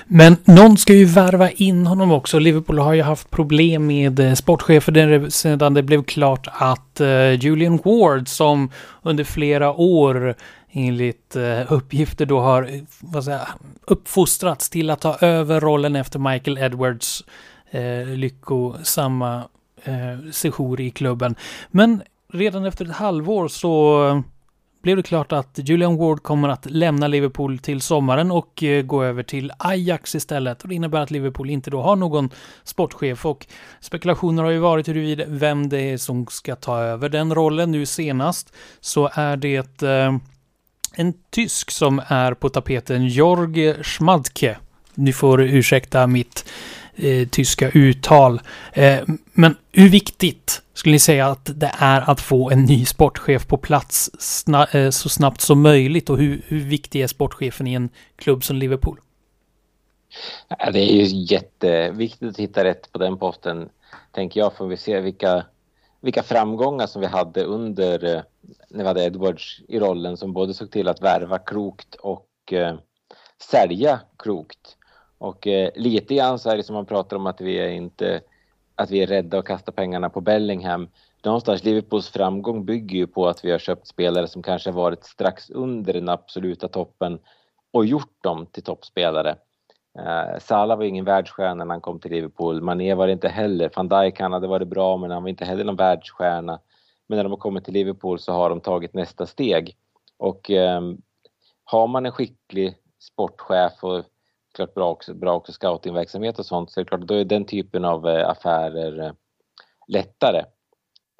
[0.05, 2.39] Men någon ska ju värva in honom också.
[2.39, 7.79] Liverpool har ju haft problem med eh, sportchefer sedan det blev klart att eh, Julian
[7.83, 10.35] Ward som under flera år
[10.71, 13.41] enligt eh, uppgifter då har vad säger,
[13.85, 17.23] uppfostrats till att ta över rollen efter Michael Edwards
[17.71, 19.43] eh, lyckosamma
[19.83, 21.35] eh, sejour i klubben.
[21.71, 22.01] Men
[22.33, 24.23] redan efter ett halvår så
[24.81, 29.03] blev det klart att Julian Ward kommer att lämna Liverpool till sommaren och eh, gå
[29.03, 30.61] över till Ajax istället.
[30.61, 32.29] Och det innebär att Liverpool inte då har någon
[32.63, 33.47] sportchef och
[33.79, 37.71] spekulationer har ju varit huruvida vem det är som ska ta över den rollen.
[37.71, 40.15] Nu senast så är det eh,
[40.95, 44.57] en tysk som är på tapeten, Jorg Schmadke.
[44.95, 46.49] Ni får ursäkta mitt
[47.01, 48.41] eh, tyska uttal.
[48.73, 48.99] Eh,
[49.33, 53.57] men hur viktigt skulle ni säga att det är att få en ny sportchef på
[53.57, 57.89] plats sna eh, så snabbt som möjligt och hur, hur viktig är sportchefen i en
[58.15, 58.99] klubb som Liverpool?
[60.73, 63.69] Det är ju jätteviktigt att hitta rätt på den posten,
[64.11, 65.45] tänker jag, för vi ser vilka,
[66.01, 68.21] vilka framgångar som vi hade under eh,
[68.69, 72.77] när vi hade Edwards i rollen som både såg till att värva klokt och eh,
[73.51, 74.77] sälja klokt.
[75.19, 77.69] Och eh, lite grann så är det som liksom man pratar om att vi är
[77.69, 78.21] inte
[78.75, 80.89] att vi är rädda att kasta pengarna på Bellingham.
[81.23, 85.49] Någonstans Liverpools framgång bygger ju på att vi har köpt spelare som kanske varit strax
[85.49, 87.19] under den absoluta toppen
[87.71, 89.35] och gjort dem till toppspelare.
[89.99, 92.61] Eh, Salah var ingen världsstjärna när han kom till Liverpool.
[92.61, 93.71] Mané var det inte heller.
[93.75, 96.59] Van Dijk han hade varit bra men han var inte heller någon världsstjärna.
[97.07, 99.75] Men när de har kommit till Liverpool så har de tagit nästa steg.
[100.17, 100.81] Och eh,
[101.63, 104.05] har man en skicklig sportchef och
[104.53, 106.71] klart bra också, bra också scoutingverksamhet och sånt.
[106.71, 109.11] Så det är klart, då är den typen av eh, affärer eh,
[109.87, 110.43] lättare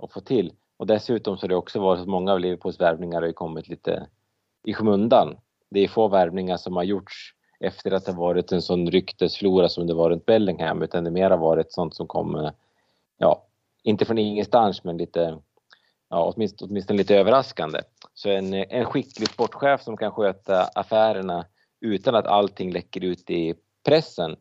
[0.04, 0.54] att få till.
[0.78, 3.68] Och dessutom så har det också varit att många av Liverpools värvningar har ju kommit
[3.68, 4.08] lite
[4.64, 5.38] i skymundan.
[5.70, 9.88] Det är få värvningar som har gjorts efter att det varit en sån ryktesflora som
[9.88, 12.52] det var runt Bellingham utan det mer har varit sånt som kom, eh,
[13.18, 13.46] ja,
[13.84, 15.38] inte från ingenstans men lite,
[16.10, 17.80] ja, åtminstone, åtminstone lite överraskande.
[18.14, 21.46] Så en, en skicklig sportchef som kan sköta affärerna
[21.82, 24.36] utan att allting läcker ut i pressen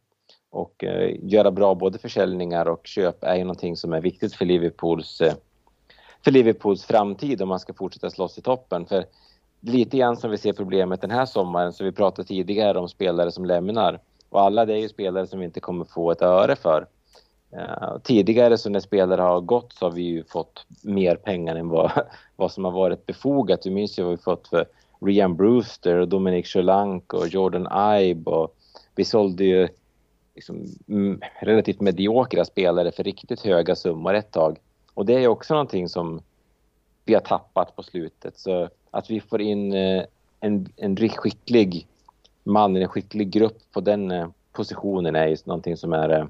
[0.51, 4.45] och eh, göra bra både försäljningar och köp är ju någonting som är viktigt för
[4.45, 5.35] Liverpools, eh,
[6.25, 8.87] för Liverpools framtid om man ska fortsätta slåss i toppen.
[8.87, 9.05] För
[9.61, 13.33] lite grann som vi ser problemet den här sommaren, så vi pratade tidigare om spelare
[13.33, 14.01] som lämnar.
[14.29, 16.87] Och alla det är ju spelare som vi inte kommer få ett öre för.
[17.53, 21.69] Uh, tidigare så när spelare har gått så har vi ju fått mer pengar än
[21.69, 21.91] vad,
[22.37, 23.63] vad som har varit befogat.
[23.63, 24.67] Du minns ju vad vi fått för
[25.01, 27.69] Rian Brewster och Dominic Solanke och Jordan
[28.01, 28.55] Ibe och
[28.95, 29.69] vi sålde ju
[30.35, 34.59] liksom, mm, relativt mediokra spelare för riktigt höga summor ett tag.
[34.95, 36.21] Och det är också någonting som
[37.05, 38.39] vi har tappat på slutet.
[38.39, 40.05] Så att vi får in eh,
[40.41, 41.87] en, en skicklig
[42.45, 46.27] man, en skicklig grupp på den eh, positionen är ju någonting som är, eh,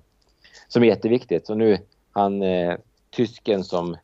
[0.68, 1.46] som är jätteviktigt.
[1.46, 1.78] Så nu
[2.12, 2.42] han
[3.10, 3.96] tysken som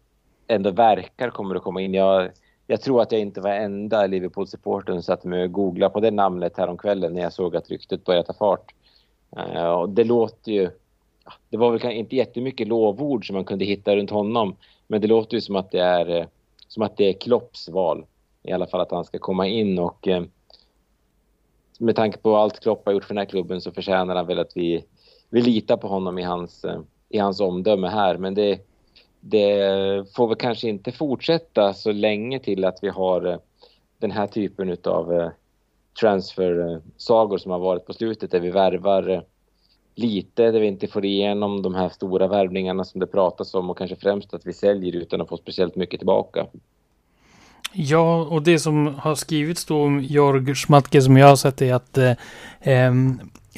[0.46, 1.94] ändå verkar kommer att komma in.
[1.94, 2.30] Jag,
[2.66, 6.10] jag tror att jag inte var enda Liverpool-supporten som satt mig och googlade på det
[6.10, 8.74] namnet häromkvällen när jag såg att ryktet började ta fart.
[9.36, 10.70] Uh, det låter ju...
[11.50, 14.56] Det var väl inte jättemycket lovord som man kunde hitta runt honom.
[14.86, 16.26] Men det låter ju som att det är, eh,
[16.68, 18.06] som att det är Klopps val
[18.42, 20.22] i alla fall att han ska komma in och eh,
[21.78, 24.38] med tanke på allt Klopp har gjort för den här klubben så förtjänar han väl
[24.38, 24.84] att vi,
[25.30, 26.64] vi litar på honom i hans,
[27.08, 28.16] i hans omdöme här.
[28.16, 28.60] Men det,
[29.26, 33.36] det får väl kanske inte fortsätta så länge till att vi har eh,
[33.98, 35.28] den här typen av eh,
[36.00, 39.20] transfer-sagor som har varit på slutet där vi värvar eh,
[39.94, 43.78] lite, där vi inte får igenom de här stora värvningarna som det pratas om och
[43.78, 46.46] kanske främst att vi säljer utan att få speciellt mycket tillbaka.
[47.72, 51.74] Ja, och det som har skrivits då om Jorg Schmatke som jag har sett är
[51.74, 52.10] att eh,
[52.60, 52.92] eh,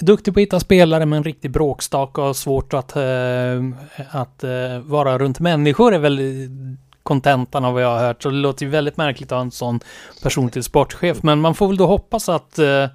[0.01, 3.63] duktig på att hitta spelare men riktigt bråkstaka och svårt att, eh,
[4.11, 6.21] att eh, vara runt människor är väl
[7.03, 8.23] kontentan av vad jag har hört.
[8.23, 9.81] Så det låter ju väldigt märkligt att ha en sån
[10.23, 11.23] person till sportchef.
[11.23, 12.87] Men man får väl då hoppas att eh,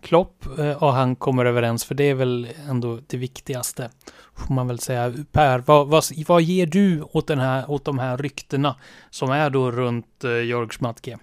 [0.00, 3.90] Klopp eh, och han kommer överens, för det är väl ändå det viktigaste.
[4.34, 5.14] Får man väl säga.
[5.32, 8.76] Per, vad, vad, vad ger du åt, den här, åt de här ryktena
[9.10, 11.18] som är då runt eh, Jörg Schmatke?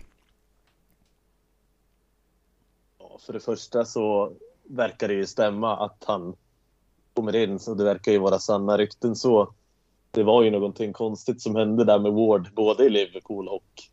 [3.26, 4.34] För det första så
[4.72, 6.36] verkar det ju stämma att han
[7.14, 9.54] kommer in, så det verkar ju vara sanna rykten så.
[10.12, 13.84] Det var ju någonting konstigt som hände där med Ward, både i Liverpool och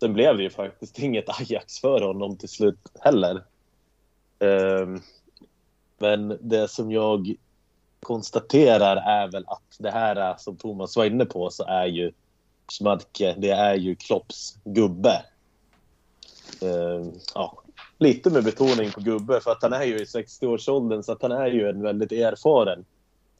[0.00, 3.44] sen blev det ju faktiskt inget Ajax för honom till slut heller.
[4.38, 5.00] Ehm,
[5.98, 7.34] men det som jag
[8.00, 12.12] konstaterar är väl att det här som Thomas var inne på så är ju
[12.72, 15.22] Schmadke, det är ju Klopps gubbe.
[16.62, 17.62] Ehm, ja,
[17.98, 21.32] lite med betoning på gubbe för att han är ju i 60-årsåldern så att han
[21.32, 22.84] är ju en väldigt erfaren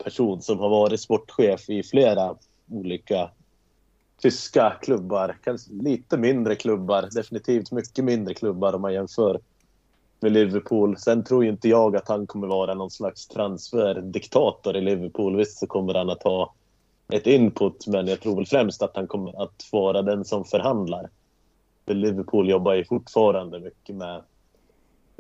[0.05, 2.35] person som har varit sportchef i flera
[2.71, 3.31] olika
[4.21, 5.39] tyska klubbar.
[5.45, 9.41] Kanske lite mindre klubbar, definitivt mycket mindre klubbar om man jämför
[10.21, 10.97] med Liverpool.
[10.97, 15.37] Sen tror inte jag att han kommer vara någon slags transferdiktator i Liverpool.
[15.37, 16.55] Visst så kommer han att ha
[17.13, 21.11] ett input, men jag tror väl främst att han kommer att vara den som förhandlar.
[21.87, 24.23] För Liverpool jobbar ju fortfarande mycket med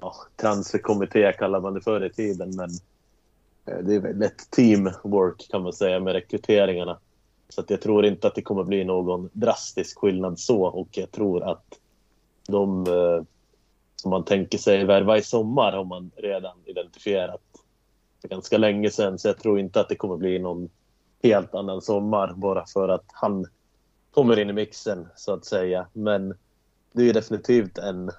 [0.00, 2.70] ja, transferkommitté kallar man det förr i tiden, men
[3.66, 6.98] eh, det är väl ett teamwork kan man säga med rekryteringarna.
[7.48, 11.11] Så att jag tror inte att det kommer bli någon drastisk skillnad så och jag
[11.11, 11.78] tror att
[12.48, 13.24] de eh,
[13.96, 17.42] som man tänker sig värva i sommar har man redan identifierat
[18.20, 19.18] för ganska länge sedan.
[19.18, 20.70] Så jag tror inte att det kommer bli någon
[21.22, 23.46] helt annan sommar bara för att han
[24.11, 25.87] kommer in i mixen så att säga.
[25.92, 26.34] Men
[26.92, 28.11] det är definitivt en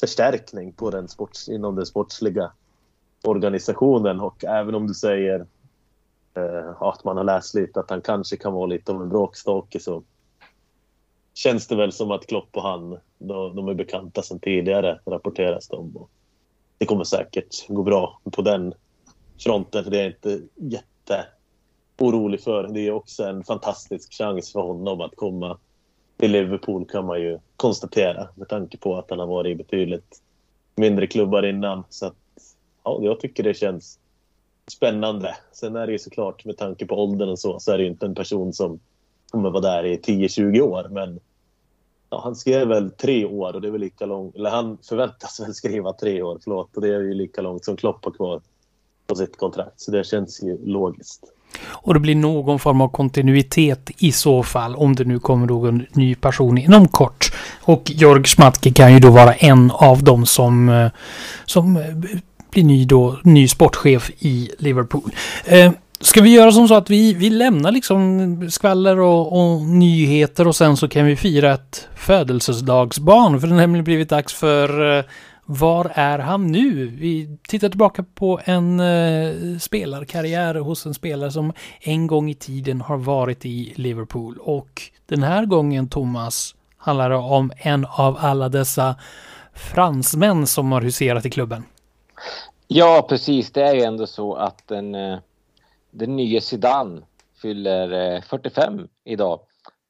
[0.00, 2.52] förstärkning på den sports, inom den sportsliga
[3.22, 4.20] organisationen.
[4.20, 5.46] Och även om du säger
[6.34, 9.80] eh, att man har läst lite att han kanske kan vara lite av en bråkstake
[9.80, 10.02] så
[11.34, 15.68] känns det väl som att Klopp och han, de, de är bekanta sedan tidigare, rapporteras
[15.68, 15.96] de.
[15.96, 16.10] Och
[16.78, 18.74] det kommer säkert gå bra på den
[19.38, 21.26] fronten, för det är jag inte jätte
[21.98, 22.68] orolig för.
[22.68, 25.58] Det är också en fantastisk chans för honom att komma
[26.18, 30.20] i Liverpool kan man ju konstatera med tanke på att han har varit i betydligt
[30.76, 31.84] mindre klubbar innan.
[31.90, 32.16] Så att,
[32.84, 33.98] ja, jag tycker det känns
[34.66, 35.36] spännande.
[35.52, 37.90] Sen är det ju såklart med tanke på åldern och så, så är det ju
[37.90, 38.80] inte en person som
[39.30, 40.88] kommer vara där i 10-20 år.
[40.90, 41.20] Men
[42.14, 45.40] Ja, han skrev väl tre år och det är väl lika långt, eller han förväntas
[45.40, 48.40] väl skriva tre år, förlåt, och det är ju lika långt som Klopp har kvar
[49.06, 49.80] på sitt kontrakt.
[49.80, 51.32] Så det känns ju logiskt.
[51.62, 55.86] Och det blir någon form av kontinuitet i så fall om det nu kommer någon
[55.92, 57.32] ny person inom kort.
[57.62, 60.90] Och Jörg Schmatke kan ju då vara en av dem som, eh,
[61.44, 61.82] som eh,
[62.50, 65.10] blir ny, då, ny sportchef i Liverpool.
[65.44, 70.48] Eh, Ska vi göra som så att vi, vi lämnar liksom skvaller och, och, nyheter
[70.48, 74.98] och sen så kan vi fira ett födelsedagsbarn för det har nämligen blivit dags för
[74.98, 75.04] eh,
[75.46, 76.86] var är han nu?
[76.86, 82.80] Vi tittar tillbaka på en eh, spelarkarriär hos en spelare som en gång i tiden
[82.80, 88.48] har varit i Liverpool och den här gången Thomas handlar det om en av alla
[88.48, 88.96] dessa
[89.54, 91.64] fransmän som har huserat i klubben.
[92.68, 93.52] Ja, precis.
[93.52, 95.18] Det är ju ändå så att den, eh,
[95.90, 97.00] den nya Zidane
[97.42, 99.40] fyller eh, 45 idag,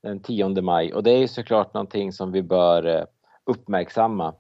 [0.03, 0.95] den 10 maj.
[0.95, 3.05] Och det är ju såklart någonting som vi bör eh,
[3.45, 4.35] uppmärksamma.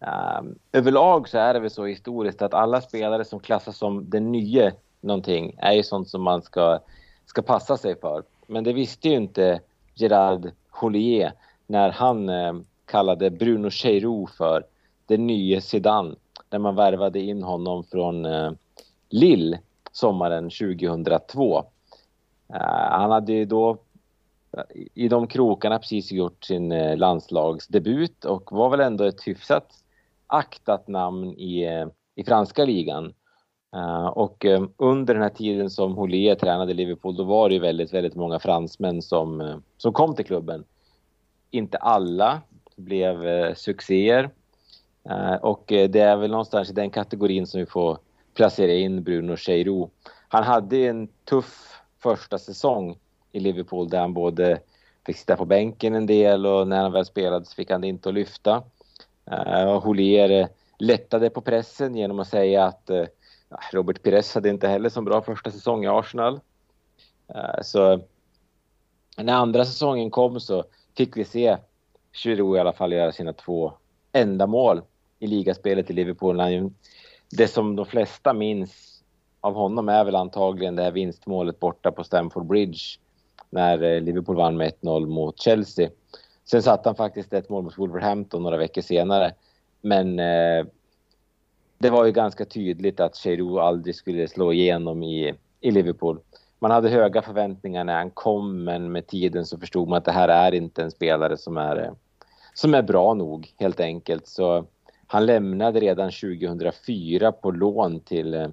[0.00, 4.32] Um, överlag så är det väl så historiskt att alla spelare som klassas som den
[4.32, 6.78] nya någonting är ju sånt som man ska,
[7.26, 8.22] ska passa sig för.
[8.46, 9.60] Men det visste ju inte
[9.94, 11.32] Gerard Houllier
[11.66, 14.64] när han eh, kallade Bruno Cheirou för
[15.06, 16.14] den nya Zidane.
[16.50, 18.52] När man värvade in honom från eh,
[19.08, 19.60] Lille
[19.92, 21.58] sommaren 2002.
[21.58, 21.64] Uh,
[22.56, 23.70] ehm, han hade ju då
[24.52, 29.80] eh, i de krokarna precis gjort sin eh, landslagsdebut och var väl ändå ett hyfsat
[30.30, 33.14] aktat namn i, i franska ligan.
[33.76, 37.60] Eh, och eh, under den här tiden som Houllier tränade Liverpool då var det ju
[37.60, 40.64] väldigt, väldigt många fransmän som, eh, som kom till klubben.
[41.50, 42.40] Inte alla
[42.76, 44.30] blev succéer.
[45.40, 47.98] och det är väl någonstans i den kategorin som vi får
[48.34, 49.90] placera in Bruno Cheirou.
[50.28, 52.98] Han hade en tuff första säsong
[53.32, 54.60] i Liverpool där han både
[55.06, 57.88] fick sitta på bänken en del och när han väl spelade så fick han det
[57.88, 58.62] inte att lyfta.
[59.30, 60.46] Eh, uh, Holier eh,
[60.78, 63.04] lättade på pressen genom att säga att uh,
[63.72, 66.40] Robert Pires hade inte heller så bra första säsong i Arsenal.
[67.34, 68.00] Uh, så
[69.16, 70.64] när andra säsongen kom så
[70.96, 71.56] fick vi se
[72.12, 73.72] Giroud i alla fall göra sina två
[74.12, 74.82] enda mål
[75.18, 76.40] i ligaspelet i Liverpool.
[77.30, 79.02] Det som de flesta minns
[79.40, 82.78] av honom är väl antagligen det här vinstmålet borta på Stamford Bridge
[83.50, 85.90] när Liverpool vann med 1-0 mot Chelsea.
[86.50, 89.32] Sen satte han faktiskt ett mål mot Wolverhampton några veckor senare.
[89.80, 90.66] Men eh,
[91.78, 96.20] det var ju ganska tydligt att Cheiro aldrig skulle slå igenom i, i Liverpool.
[96.58, 100.12] Man hade höga förväntningar när han kom men med tiden så förstod man att det
[100.12, 101.92] här är inte en spelare som är, eh,
[102.54, 104.26] som är bra nog helt enkelt.
[104.26, 104.66] Så
[105.06, 108.48] han lämnade redan 2004 på lån till, eh,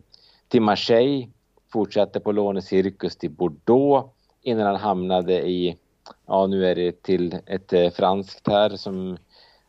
[0.48, 1.28] till Marseille,
[1.74, 4.10] fortsatte på lånecirkus till Bordeaux
[4.42, 5.78] innan han hamnade i,
[6.26, 9.18] ja nu är det till ett eh, franskt här som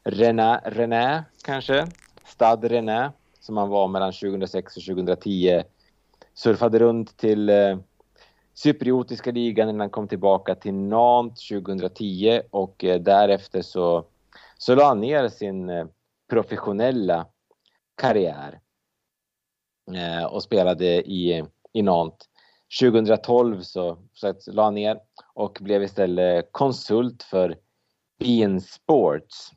[0.05, 1.87] René, René kanske,
[2.24, 5.62] Stade René som han var mellan 2006 och 2010.
[6.35, 7.79] Surfade runt till eh,
[8.55, 14.05] cypriotiska ligan innan han kom tillbaka till Nantes 2010 och eh, därefter så,
[14.59, 15.87] så la han ner sin eh,
[16.31, 17.27] professionella
[17.94, 18.61] karriär
[19.94, 22.27] eh, och spelade i, i Nantes.
[22.81, 25.00] 2012 så, så la han ner
[25.35, 27.57] och blev istället konsult för
[28.18, 29.52] Bean Sports.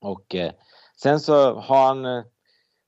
[0.00, 0.52] Och eh,
[0.96, 2.24] sen så har han eh,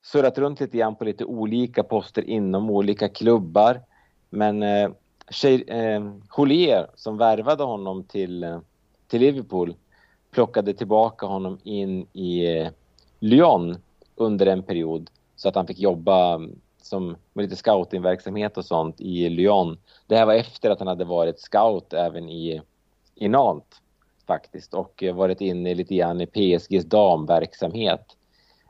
[0.04, 3.82] surrat runt lite grann på lite olika poster inom olika klubbar.
[4.30, 4.90] Men eh,
[5.66, 8.60] eh, Holier som värvade honom till, eh,
[9.06, 9.74] till Liverpool
[10.30, 12.70] plockade tillbaka honom in i eh,
[13.18, 13.76] Lyon
[14.14, 19.00] under en period så att han fick jobba mm, som med lite scoutingverksamhet och sånt
[19.00, 19.78] i Lyon.
[20.06, 22.62] Det här var efter att han hade varit scout även i,
[23.14, 23.78] i Nantes
[24.26, 28.16] faktiskt och varit inne lite grann i PSGs damverksamhet.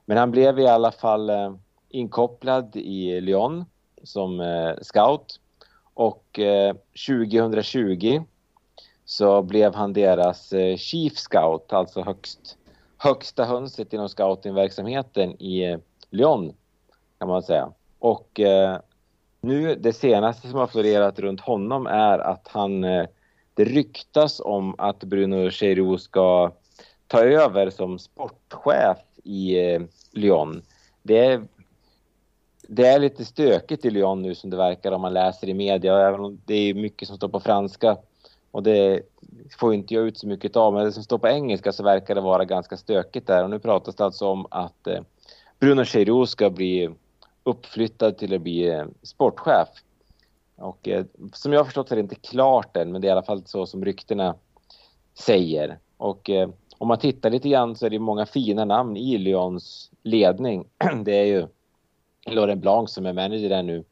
[0.07, 1.55] Men han blev i alla fall eh,
[1.89, 3.65] inkopplad i Lyon
[4.03, 5.41] som eh, scout
[5.95, 6.75] och eh,
[7.09, 8.23] 2020
[9.05, 12.59] så blev han deras eh, chief scout, alltså högst,
[12.99, 15.79] högsta hönset inom scoutingverksamheten i eh,
[16.11, 16.55] Lyon
[17.19, 17.73] kan man säga.
[18.05, 18.79] Och eh,
[19.41, 23.07] nu det senaste som har florerat runt honom är att han, eh,
[23.55, 26.53] det ryktas om att Bruno Cheirou ska
[27.07, 29.83] ta över som sportchef i eh,
[30.13, 30.63] Lyon.
[31.03, 31.43] Det är,
[32.69, 36.09] det är lite stökigt i Lyon nu som det verkar om man läser i media,
[36.09, 37.97] även om det är mycket som står på franska
[38.51, 39.03] och det
[39.59, 40.75] får inte jag ut så mycket av.
[40.75, 43.45] Men det som står på engelska så verkar det vara ganska stökigt där.
[43.45, 45.01] Och nu pratas det alltså om att eh,
[45.59, 46.95] Bruno Cheirou ska bli
[47.45, 49.69] uppflyttad till att bli eh, sportchef.
[50.57, 53.09] Och eh, som jag har förstått så är det inte klart än, men det är
[53.09, 54.35] i alla fall så som ryktena
[55.15, 55.79] säger.
[55.97, 59.91] Och eh, om man tittar lite grann så är det många fina namn i Lyons
[60.03, 60.67] ledning.
[61.05, 61.47] Det är ju
[62.27, 63.85] Laurent Blanc som är manager där nu.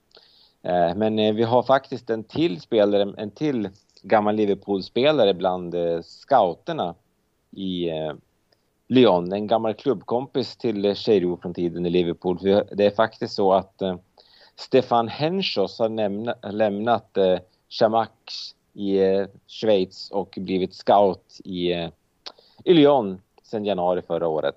[0.62, 3.68] Eh, men eh, vi har faktiskt en till spelare, en till
[4.02, 6.94] gammal Liverpool-spelare bland eh, scouterna
[7.50, 8.12] i eh,
[8.92, 9.32] Lyon.
[9.32, 12.38] En gammal klubbkompis till Cheiro Cheirou från tiden i Liverpool.
[12.38, 13.96] För Det är faktiskt så att eh,
[14.56, 17.38] Stefan Henschos har nämna, lämnat eh,
[17.68, 18.12] Chamax
[18.72, 21.88] i eh, Schweiz och blivit scout i, eh,
[22.64, 24.56] i Lyon sedan januari förra året.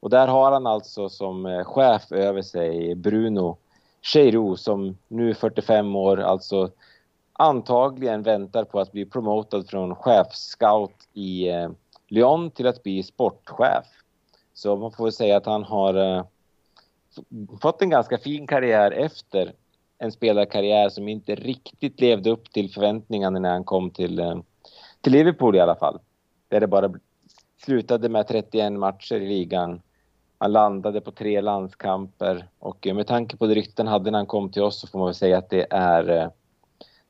[0.00, 3.56] Och där har han alltså som eh, chef över sig Bruno
[4.02, 6.70] Cheirou som nu är 45 år, alltså
[7.32, 11.68] antagligen väntar på att bli promotad från chefscout i eh,
[12.14, 13.86] Lyon till att bli sportchef.
[14.54, 16.24] Så man får väl säga att han har eh,
[17.60, 19.52] fått en ganska fin karriär efter
[19.98, 24.36] en spelarkarriär som inte riktigt levde upp till förväntningarna när han kom till, eh,
[25.00, 25.98] till Liverpool i alla fall.
[26.48, 26.92] Där det bara
[27.64, 29.82] slutade med 31 matcher i ligan.
[30.38, 34.26] Han landade på tre landskamper och eh, med tanke på det rykten hade när han
[34.26, 36.28] kom till oss så får man väl säga att det är eh,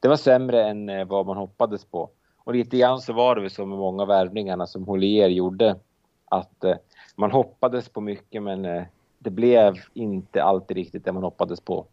[0.01, 2.11] det var sämre än eh, vad man hoppades på.
[2.45, 5.77] Och lite grann så var det väl så med många av värvningarna som Holier gjorde.
[6.25, 6.75] Att eh,
[7.17, 8.83] man hoppades på mycket men eh,
[9.19, 11.87] det blev inte alltid riktigt det man hoppades på.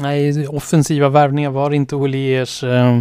[0.00, 2.98] Nej, offensiva värvningar var inte Holiers eh,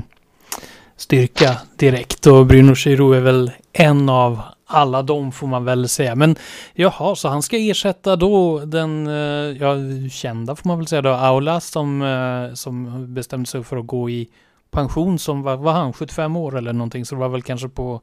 [0.95, 6.15] styrka direkt och Bruno Giroud är väl en av alla dem får man väl säga.
[6.15, 6.35] Men
[6.73, 9.75] jaha, så han ska ersätta då den eh, ja,
[10.11, 14.09] kända får man väl säga då, Aulas som, eh, som bestämde sig för att gå
[14.09, 14.29] i
[14.71, 18.01] pension som var, var han 75 år eller någonting så det var väl kanske på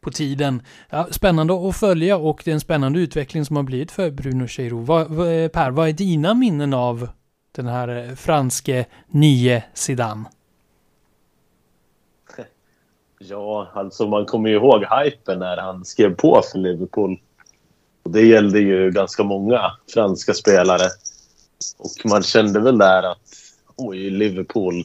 [0.00, 0.62] på tiden.
[0.90, 4.46] Ja, spännande att följa och det är en spännande utveckling som har blivit för Bruno
[4.46, 4.80] Cheiro.
[4.80, 7.08] Eh, per, vad är dina minnen av
[7.52, 10.24] den här eh, franske nye Zidane?
[13.22, 17.20] Ja, alltså man kommer ju ihåg hypen när han skrev på för Liverpool.
[18.02, 20.88] Och det gällde ju ganska många franska spelare.
[21.78, 23.18] Och man kände väl där att
[23.76, 24.84] oj, Liverpool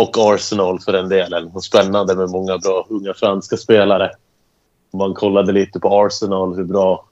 [0.00, 1.60] och Arsenal för den delen.
[1.62, 4.10] Spännande med många bra unga franska spelare.
[4.92, 7.04] Man kollade lite på Arsenal, hur bra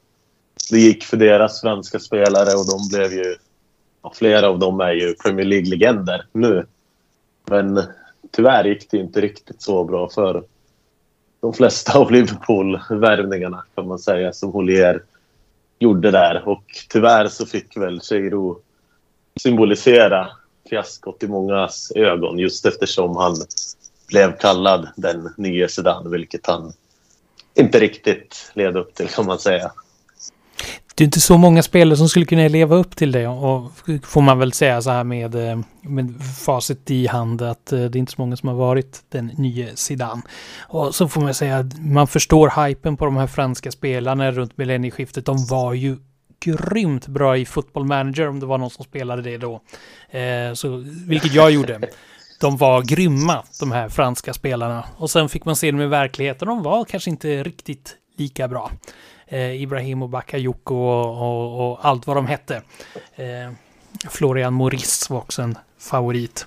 [0.70, 3.36] det gick för deras franska spelare och de blev ju...
[4.03, 6.66] Ja, flera av dem är ju Premier League-legender nu.
[7.45, 7.82] Men
[8.30, 10.43] tyvärr gick det inte riktigt så bra för
[11.41, 15.03] de flesta av Liverpool-värvningarna kan man säga som Holier
[15.78, 16.49] gjorde där.
[16.49, 18.61] Och tyvärr så fick väl Cheiro
[19.41, 20.28] symbolisera
[20.71, 23.37] fiaskot i mångas ögon just eftersom han
[24.09, 26.73] blev kallad den nya Zidane, vilket han
[27.55, 29.73] inte riktigt led upp till kan man säga.
[30.95, 34.21] Det är inte så många spelare som skulle kunna leva upp till det och får
[34.21, 36.14] man väl säga så här med, eh, med
[36.47, 39.77] facit i hand att eh, det är inte så många som har varit den nya
[39.77, 40.23] Zidane.
[40.61, 44.59] Och så får man säga att man förstår hypen på de här franska spelarna runt
[44.59, 45.27] millennieskiftet.
[45.27, 45.97] De var ju
[46.41, 49.61] grymt bra i football manager om det var någon som spelade det då.
[50.11, 51.80] Eh, så, vilket jag gjorde.
[52.41, 54.84] De var grymma, de här franska spelarna.
[54.97, 56.49] Och sen fick man se dem i verkligheten.
[56.49, 58.70] De var kanske inte riktigt lika bra.
[59.26, 62.62] Eh, Ibrahim och Bakayoko och, och, och, allt vad de hette.
[63.16, 63.53] Eh,
[64.11, 66.47] Florian Maurice var också en favorit.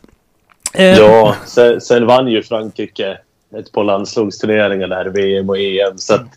[0.74, 3.18] Eh, ja, sen, sen, vann ju Frankrike
[3.56, 5.98] ett par landslagsturneringar där, VM och EM.
[5.98, 6.28] Så att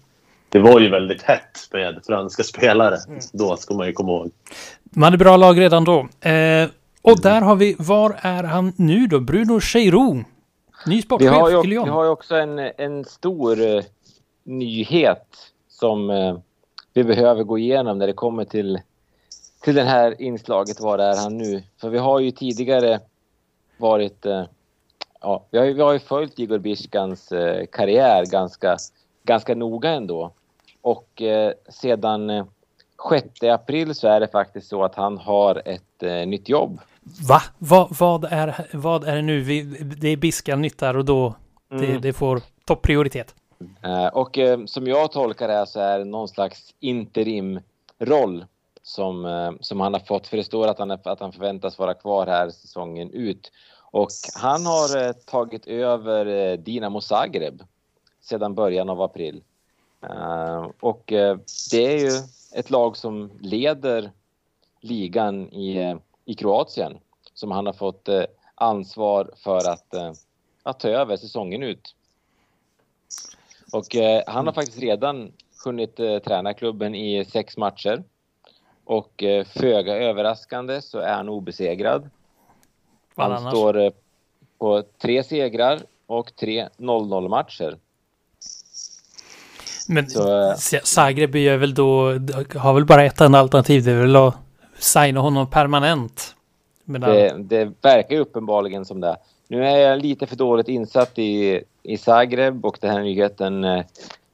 [0.54, 2.96] det var ju väldigt hett med franska spelare.
[3.08, 3.20] Mm.
[3.32, 4.30] Då ska man ju komma ihåg.
[4.90, 5.98] Man hade bra lag redan då.
[6.28, 6.68] Eh,
[7.02, 9.20] och där har vi, var är han nu då?
[9.20, 10.24] Bruno Cheirou.
[10.86, 11.84] Ny sportchef vi har ju, i Lyon.
[11.84, 13.82] Vi har ju också en, en stor uh,
[14.44, 15.26] nyhet
[15.68, 16.38] som uh,
[16.92, 18.80] vi behöver gå igenom när det kommer till,
[19.62, 20.80] till det här inslaget.
[20.80, 21.62] Var är han nu?
[21.80, 23.00] För vi har ju tidigare
[23.78, 24.26] varit...
[24.26, 24.42] Uh,
[25.20, 27.32] ja, vi har, vi har ju följt Igor Biskans
[27.72, 28.76] karriär ganska,
[29.24, 30.32] ganska noga ändå.
[30.86, 31.22] Och
[31.68, 32.46] sedan
[33.10, 36.80] 6 april så är det faktiskt så att han har ett nytt jobb.
[37.28, 37.42] Va?
[37.58, 37.88] Va?
[37.90, 39.40] Vad, är, vad är det nu?
[39.40, 39.62] Vi,
[40.00, 41.34] det är Biskan nytt här och då
[41.70, 41.86] mm.
[41.86, 43.34] det, det får topprioritet.
[43.86, 48.44] Uh, och uh, som jag tolkar det så är det någon slags interimroll
[48.82, 50.26] som, uh, som han har fått.
[50.26, 53.52] För det står att han, att han förväntas vara kvar här säsongen ut.
[53.90, 57.62] Och han har tagit över Dinamo Zagreb
[58.20, 59.42] sedan början av april.
[60.80, 61.02] Och
[61.70, 62.12] det är ju
[62.54, 64.10] ett lag som leder
[64.80, 66.98] ligan i i Kroatien
[67.34, 68.24] som han har fått eh,
[68.54, 70.12] ansvar för att, eh,
[70.62, 71.94] att ta över säsongen ut.
[73.72, 75.32] Och eh, han har faktiskt redan
[75.64, 78.04] hunnit eh, träna klubben i sex matcher.
[78.84, 82.10] Och eh, föga överraskande så är han obesegrad.
[83.14, 83.90] Han står eh,
[84.58, 87.78] på tre segrar och tre 0-0 matcher.
[89.88, 90.54] Men Så, eh,
[90.84, 92.10] Zagreb är väl då,
[92.58, 94.34] har väl bara ett enda alternativ, det är väl att
[94.78, 96.34] signa honom permanent.
[96.84, 99.16] Men Det, det verkar uppenbarligen som det.
[99.48, 103.84] Nu är jag lite för dåligt insatt i, i Zagreb och den här nyheten eh,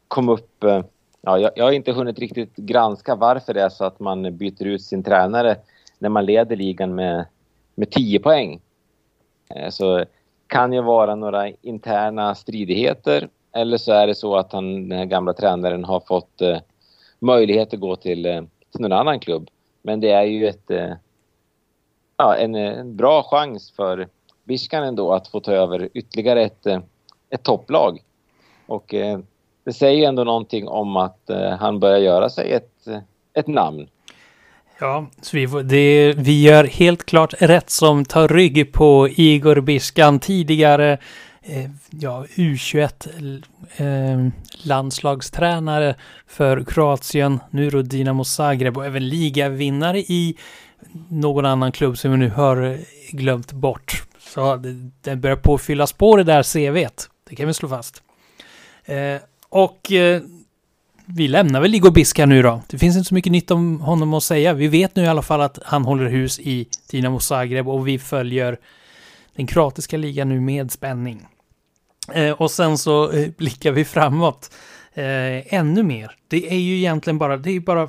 [0.09, 0.64] kom upp.
[0.64, 0.82] eh,
[1.22, 4.66] Ja, jag, jag har inte hunnit riktigt granska varför det är så att man byter
[4.66, 5.57] ut sin tränare
[5.98, 7.24] när man leder ligan med,
[7.74, 8.61] med 10 poäng.
[9.70, 10.05] Så
[10.46, 15.05] kan ju vara några interna stridigheter eller så är det så att han, den här
[15.05, 16.59] gamla tränaren har fått eh,
[17.18, 18.42] möjlighet att gå till, eh,
[18.72, 19.51] till någon annan klubb.
[19.82, 20.92] Men det är ju ett, eh,
[22.16, 24.09] ja, en, eh, en bra chans för
[24.44, 26.80] Biskan ändå att få ta över ytterligare ett, eh,
[27.30, 28.03] ett topplag.
[28.66, 29.18] Och eh,
[29.64, 32.98] det säger ju ändå någonting om att eh, han börjar göra sig ett, eh,
[33.32, 33.88] ett namn.
[34.80, 40.20] Ja, så vi, det, vi gör helt klart rätt som tar rygg på Igor Biskan,
[40.20, 40.98] tidigare
[41.43, 43.43] Eh, ja, U21
[43.76, 44.32] eh,
[44.62, 45.95] landslagstränare
[46.26, 50.36] för Kroatien, nu då Dinamo Zagreb och även ligavinnare i
[51.09, 52.78] någon annan klubb som vi nu har
[53.11, 54.03] glömt bort.
[54.18, 57.11] Så det, det börjar på att fyllas på det där CVt.
[57.28, 58.03] Det kan vi slå fast.
[58.84, 59.16] Eh,
[59.49, 60.22] och eh,
[61.07, 62.62] vi lämnar väl Igor Biska nu då.
[62.68, 64.53] Det finns inte så mycket nytt om honom att säga.
[64.53, 67.99] Vi vet nu i alla fall att han håller hus i Dinamo Zagreb och vi
[67.99, 68.59] följer
[69.47, 71.26] kroatiska ligan nu med spänning.
[72.12, 74.51] Eh, och sen så eh, blickar vi framåt
[74.95, 76.16] eh, ännu mer.
[76.28, 77.89] Det är ju egentligen bara, det är bara,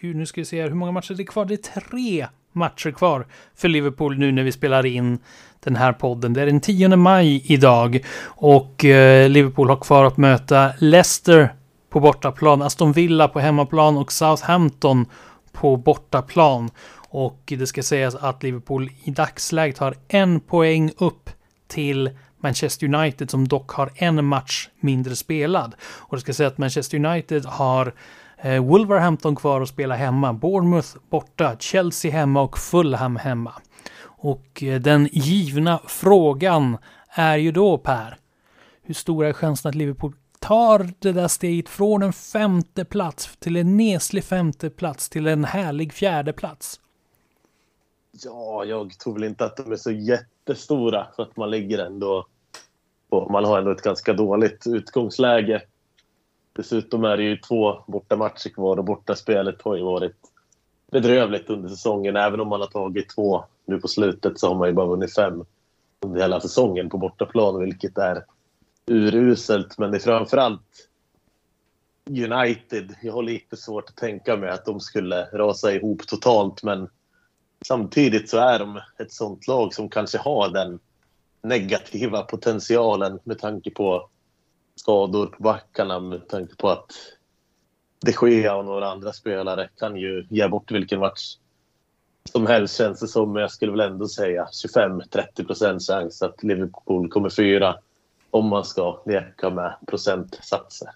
[0.00, 1.44] gud nu ska vi se här, hur många matcher det är kvar?
[1.44, 5.18] Det är tre matcher kvar för Liverpool nu när vi spelar in
[5.60, 6.32] den här podden.
[6.32, 11.54] Det är den 10 maj idag och eh, Liverpool har kvar att möta Leicester
[11.90, 15.06] på bortaplan, Aston Villa på hemmaplan och Southampton
[15.52, 16.70] på bortaplan.
[17.10, 21.30] Och det ska sägas att Liverpool i dagsläget har en poäng upp
[21.68, 25.74] till Manchester United som dock har en match mindre spelad.
[25.82, 27.94] Och det ska sägas att Manchester United har
[28.38, 33.52] eh, Wolverhampton kvar att spela hemma, Bournemouth borta, Chelsea hemma och Fulham hemma.
[34.02, 36.78] Och eh, den givna frågan
[37.10, 38.16] är ju då Per,
[38.82, 43.56] hur stora är chansen att Liverpool tar det där steget från en femte plats till
[43.56, 46.79] en neslig femte plats till en härlig fjärde plats?
[48.24, 52.26] Ja, jag tror väl inte att de är så jättestora för att man ligger ändå
[53.10, 55.62] på, man har ändå ett ganska dåligt utgångsläge.
[56.52, 60.16] Dessutom är det ju två bortamatcher kvar och bortaspelet har ju varit
[60.90, 62.16] bedrövligt under säsongen.
[62.16, 65.14] Även om man har tagit två nu på slutet så har man ju bara vunnit
[65.14, 65.44] fem
[66.00, 68.24] under hela säsongen på bortaplan, vilket är
[68.86, 69.78] uruselt.
[69.78, 70.88] Men det är framförallt
[72.08, 72.94] United.
[73.02, 76.88] Jag har lite svårt att tänka mig att de skulle rasa ihop totalt, men
[77.66, 80.78] samtidigt så är de ett sånt lag som kanske har den
[81.42, 84.08] negativa potentialen med tanke på
[84.74, 86.92] skador på backarna, med tanke på att
[88.00, 91.36] de Gea och några andra spelare kan ju ge bort vilken match
[92.32, 93.32] som helst känns det som.
[93.32, 97.76] Men jag skulle väl ändå säga 25-30 procents chans att Liverpool kommer fyra
[98.30, 100.88] om man ska leka med procentsatser.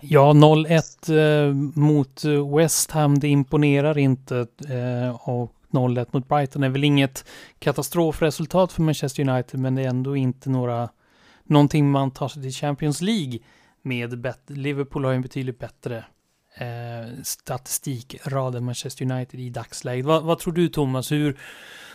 [0.00, 2.24] Ja, 0-1 eh, mot
[2.56, 4.46] West Ham, det imponerar inte.
[4.68, 7.24] Eh, och 0-1 mot Brighton är väl inget
[7.58, 10.88] katastrofresultat för Manchester United, men det är ändå inte några,
[11.44, 13.38] någonting man tar sig till Champions League
[13.82, 14.18] med.
[14.18, 16.04] Bet- Liverpool har ju en betydligt bättre
[16.54, 20.06] eh, statistikrad än Manchester United i dagsläget.
[20.06, 21.12] Vad, vad tror du Thomas?
[21.12, 21.38] Hur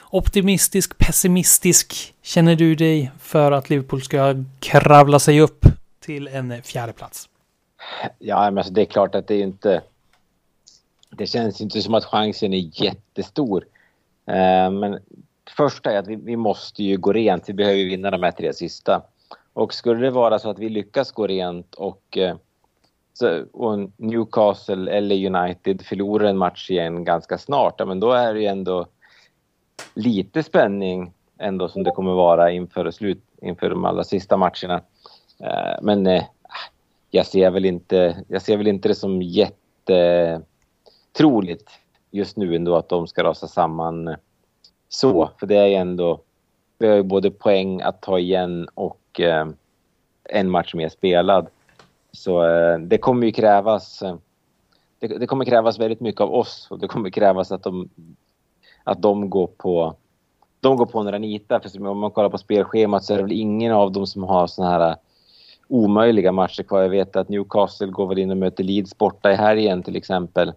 [0.10, 5.66] optimistisk, pessimistisk känner du dig för att Liverpool ska kravla sig upp
[6.00, 7.30] till en fjärde plats?
[8.20, 9.82] Ja, men alltså det är klart att det är inte...
[11.18, 13.66] Det känns inte som att chansen är jättestor.
[14.26, 15.00] Eh, men
[15.58, 17.50] första är att vi, vi måste ju gå rent.
[17.50, 19.02] Vi behöver ju vinna de här tre sista.
[19.54, 22.36] Och skulle det vara så att vi lyckas gå rent och, eh,
[23.14, 28.34] så, och Newcastle eller United förlorar en match igen ganska snart, ja, men då är
[28.34, 28.86] det ju ändå
[29.94, 34.82] lite spänning ändå som det kommer vara inför slut, inför de allra sista matcherna.
[35.40, 36.24] Eh, men eh,
[37.12, 40.42] jag ser väl inte, jag ser väl inte det som jätte
[41.14, 41.70] troligt
[42.12, 44.16] just nu ändå att de ska rasa samman
[44.90, 45.30] så.
[45.40, 46.22] För det är ju ändå,
[46.78, 49.48] vi har ju både poäng att ta igen och eh,
[50.24, 51.48] en match mer spelad.
[52.12, 54.16] Så eh, det kommer ju krävas, eh,
[55.00, 57.90] det, det kommer krävas väldigt mycket av oss och det kommer krävas att de,
[58.84, 59.96] att de går på
[60.60, 61.60] de går på några nitar.
[61.60, 64.48] För om man kollar på spelschemat så är det väl ingen av dem som har
[64.48, 64.96] såna här eh,
[65.68, 66.82] omöjliga matcher kvar.
[66.82, 70.54] Jag vet att Newcastle går väl in och möter Leeds borta i helgen till exempel.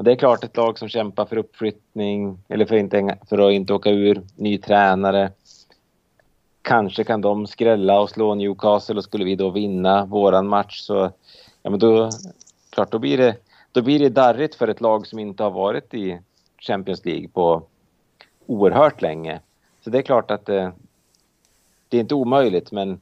[0.00, 3.52] Och det är klart ett lag som kämpar för uppflyttning eller för, inte, för att
[3.52, 5.32] inte åka ur, ny tränare.
[6.62, 11.12] Kanske kan de skrälla och slå Newcastle och skulle vi då vinna våran match så
[11.62, 12.10] ja men då,
[12.70, 13.36] klart, då blir det,
[13.72, 16.18] då blir det darrigt för ett lag som inte har varit i
[16.58, 17.62] Champions League på
[18.46, 19.40] oerhört länge.
[19.84, 20.72] Så det är klart att det,
[21.88, 23.00] det är inte omöjligt, men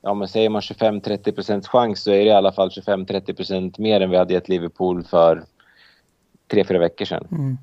[0.00, 3.78] ja, men säger man 25-30 procents chans så är det i alla fall 25-30 procent
[3.78, 5.44] mer än vi hade gett Liverpool för
[6.50, 7.26] tre, fyra veckor sedan.
[7.30, 7.58] Mm.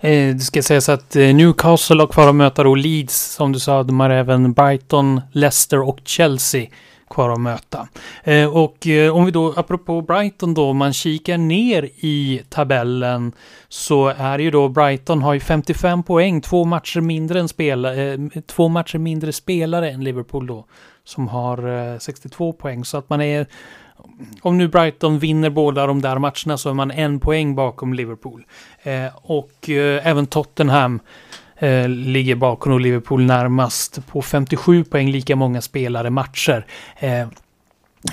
[0.00, 3.58] Eh, det ska sägas att eh, Newcastle har kvar att möta då Leeds, som du
[3.58, 6.66] sa, de har även Brighton, Leicester och Chelsea
[7.12, 7.88] kvar att möta.
[8.24, 13.32] Eh, och eh, om vi då, apropå Brighton då, om man kikar ner i tabellen
[13.68, 18.18] så är ju då Brighton har ju 55 poäng, två matcher mindre än spela, eh,
[18.46, 20.64] två matcher mindre spelare än Liverpool då,
[21.04, 22.84] som har eh, 62 poäng.
[22.84, 23.46] Så att man är
[24.42, 28.46] om nu Brighton vinner båda de där matcherna så är man en poäng bakom Liverpool.
[28.82, 31.00] Eh, och eh, även Tottenham
[31.56, 36.66] eh, ligger bakom och Liverpool närmast på 57 poäng, lika många spelade matcher.
[36.96, 37.28] Eh,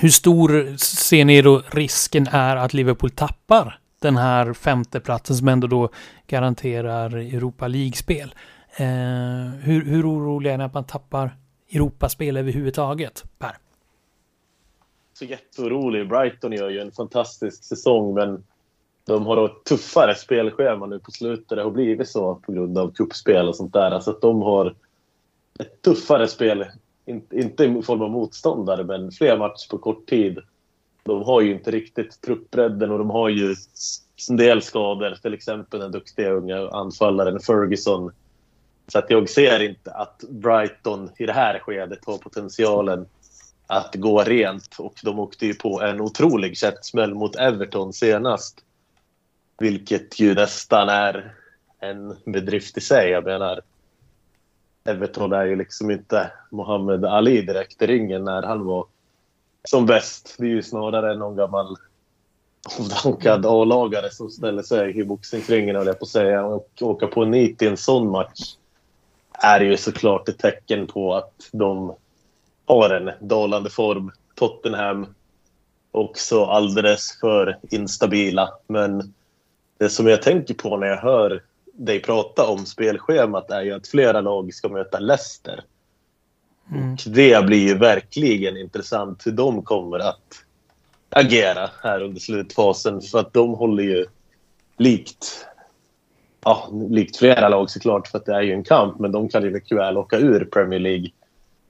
[0.00, 5.66] hur stor ser ni då risken är att Liverpool tappar den här femteplatsen som ändå
[5.66, 5.88] då
[6.26, 8.34] garanterar Europa League-spel?
[8.76, 8.86] Eh,
[9.60, 11.36] hur, hur oroliga är ni att man tappar
[11.72, 13.56] Europaspel överhuvudtaget, Per?
[15.20, 16.08] Så jätteorolig.
[16.08, 18.44] Brighton gör ju en fantastisk säsong, men
[19.06, 21.48] de har då ett tuffare spelschema nu på slutet.
[21.48, 23.90] Det har blivit så på grund av kuppspel och sånt där.
[23.90, 24.74] Alltså att de har
[25.58, 26.66] ett tuffare spel.
[27.32, 30.38] Inte i form av motståndare, men fler matcher på kort tid.
[31.02, 33.54] De har ju inte riktigt truppbredden och de har ju
[34.30, 35.18] en del skador.
[35.22, 38.12] Till exempel den duktiga unga anfallaren Ferguson.
[38.92, 43.06] Så att jag ser inte att Brighton i det här skedet har potentialen
[43.70, 44.76] att gå rent.
[44.78, 48.60] Och de åkte ju på en otrolig käftsmäll mot Everton senast.
[49.58, 51.34] Vilket ju nästan är
[51.78, 53.10] en bedrift i sig.
[53.10, 53.60] Jag menar,
[54.84, 58.86] Everton är ju liksom inte Muhammad Ali direkt i ringen när han var
[59.64, 60.34] som bäst.
[60.38, 61.76] Det är ju snarare någon gammal
[62.78, 66.44] avdankad A-lagare som ställer sig i boxningsringen, höll jag på att säga.
[66.44, 68.54] Och åka på en nit i en sån match
[69.32, 71.94] är ju såklart ett tecken på att de
[72.70, 74.10] har en dalande form.
[74.34, 75.06] Tottenham
[75.90, 78.50] också alldeles för instabila.
[78.66, 79.14] Men
[79.78, 81.42] det som jag tänker på när jag hör
[81.72, 85.64] dig prata om spelschemat är ju att flera lag ska möta Leicester.
[86.70, 86.92] Mm.
[86.92, 90.44] Och det blir ju verkligen intressant hur de kommer att
[91.10, 93.00] agera här under slutfasen.
[93.00, 94.06] För att de håller ju
[94.76, 95.46] likt,
[96.44, 98.98] ja, likt flera lag såklart för att det är ju en kamp.
[98.98, 101.10] Men de kan ju mycket väl åka ur Premier League.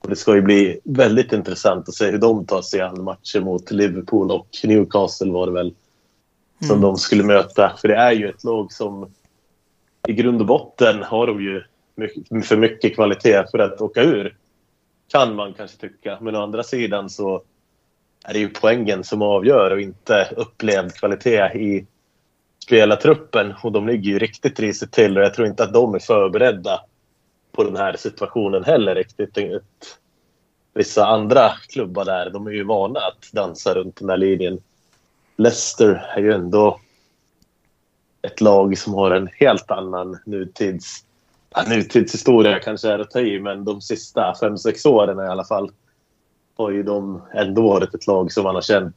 [0.01, 3.41] Och det ska ju bli väldigt intressant att se hur de tar sig an matcher
[3.41, 5.75] mot Liverpool och Newcastle var det väl
[6.61, 6.81] som mm.
[6.81, 7.77] de skulle möta.
[7.81, 9.11] För det är ju ett lag som
[10.09, 11.63] i grund och botten har de ju
[11.95, 14.37] mycket, för mycket kvalitet för att åka ur.
[15.13, 16.19] Kan man kanske tycka.
[16.21, 17.43] Men å andra sidan så
[18.25, 21.87] är det ju poängen som avgör och inte upplevd kvalitet i
[22.65, 23.55] spelartruppen.
[23.63, 26.81] Och de ligger ju riktigt risigt till och jag tror inte att de är förberedda
[27.53, 29.39] på den här situationen heller riktigt.
[30.75, 34.59] Vissa andra klubbar där, de är ju vana att dansa runt den här linjen.
[35.37, 36.81] Leicester är ju ändå
[38.23, 41.05] ett lag som har en helt annan nutids...
[41.55, 45.45] Ja, nutidshistoria kanske är att ta i, men de sista fem sex åren i alla
[45.45, 45.71] fall
[46.57, 48.97] har ju de ändå varit ett lag som man har känt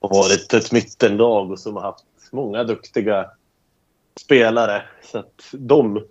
[0.00, 3.30] och varit ett mittenlag och som har haft många duktiga
[4.20, 4.82] spelare.
[5.02, 6.04] Så att de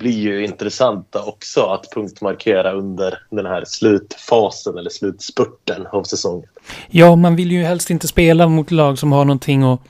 [0.00, 6.48] blir ju intressanta också att punktmarkera under den här slutfasen eller slutspurten av säsongen.
[6.88, 9.80] Ja, man vill ju helst inte spela mot lag som har någonting att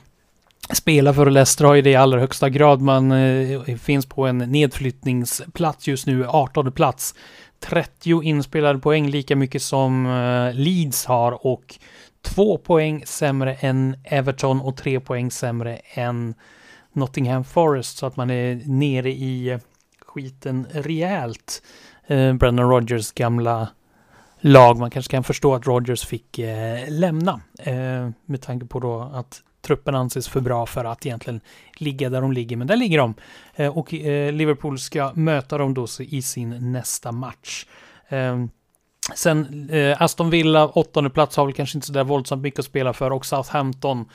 [0.73, 1.25] spela för.
[1.25, 2.81] och Leicester har ju det i allra högsta grad.
[2.81, 7.15] Man eh, finns på en nedflyttningsplats just nu, 18 plats.
[7.59, 11.75] 30 inspelade poäng, lika mycket som eh, Leeds har och
[12.21, 16.33] två poäng sämre än Everton och tre poäng sämre än
[16.93, 17.97] Nottingham Forest.
[17.97, 19.59] Så att man är nere i eh,
[20.13, 21.63] skiten rejält.
[22.07, 23.69] Eh, Brendan Rogers gamla
[24.39, 24.79] lag.
[24.79, 27.41] Man kanske kan förstå att Rogers fick eh, lämna.
[27.59, 31.41] Eh, med tanke på då att truppen anses för bra för att egentligen
[31.77, 32.57] ligga där de ligger.
[32.57, 33.13] Men där ligger de.
[33.55, 37.65] Eh, och eh, Liverpool ska möta dem då i sin nästa match.
[38.09, 38.45] Eh,
[39.15, 42.65] sen eh, Aston Villa, åttonde plats, har väl kanske inte så där våldsamt mycket att
[42.65, 43.11] spela för.
[43.11, 44.05] Och Southampton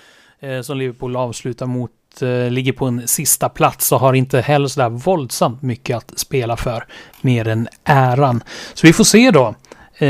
[0.41, 1.93] eh, som Liverpool avslutar mot
[2.23, 6.57] Eh, ligger på en sista plats och har inte heller sådär våldsamt mycket att spela
[6.57, 6.87] för.
[7.21, 8.43] Mer än äran.
[8.75, 9.47] Så vi får se då
[9.99, 10.09] eh,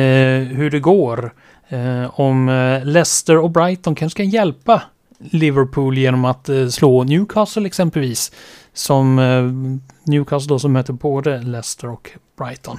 [0.56, 1.34] hur det går.
[1.68, 4.82] Eh, om eh, Leicester och Brighton kanske kan hjälpa
[5.18, 8.32] Liverpool genom att eh, slå Newcastle exempelvis.
[8.72, 12.78] Som eh, Newcastle då som möter både Leicester och Brighton.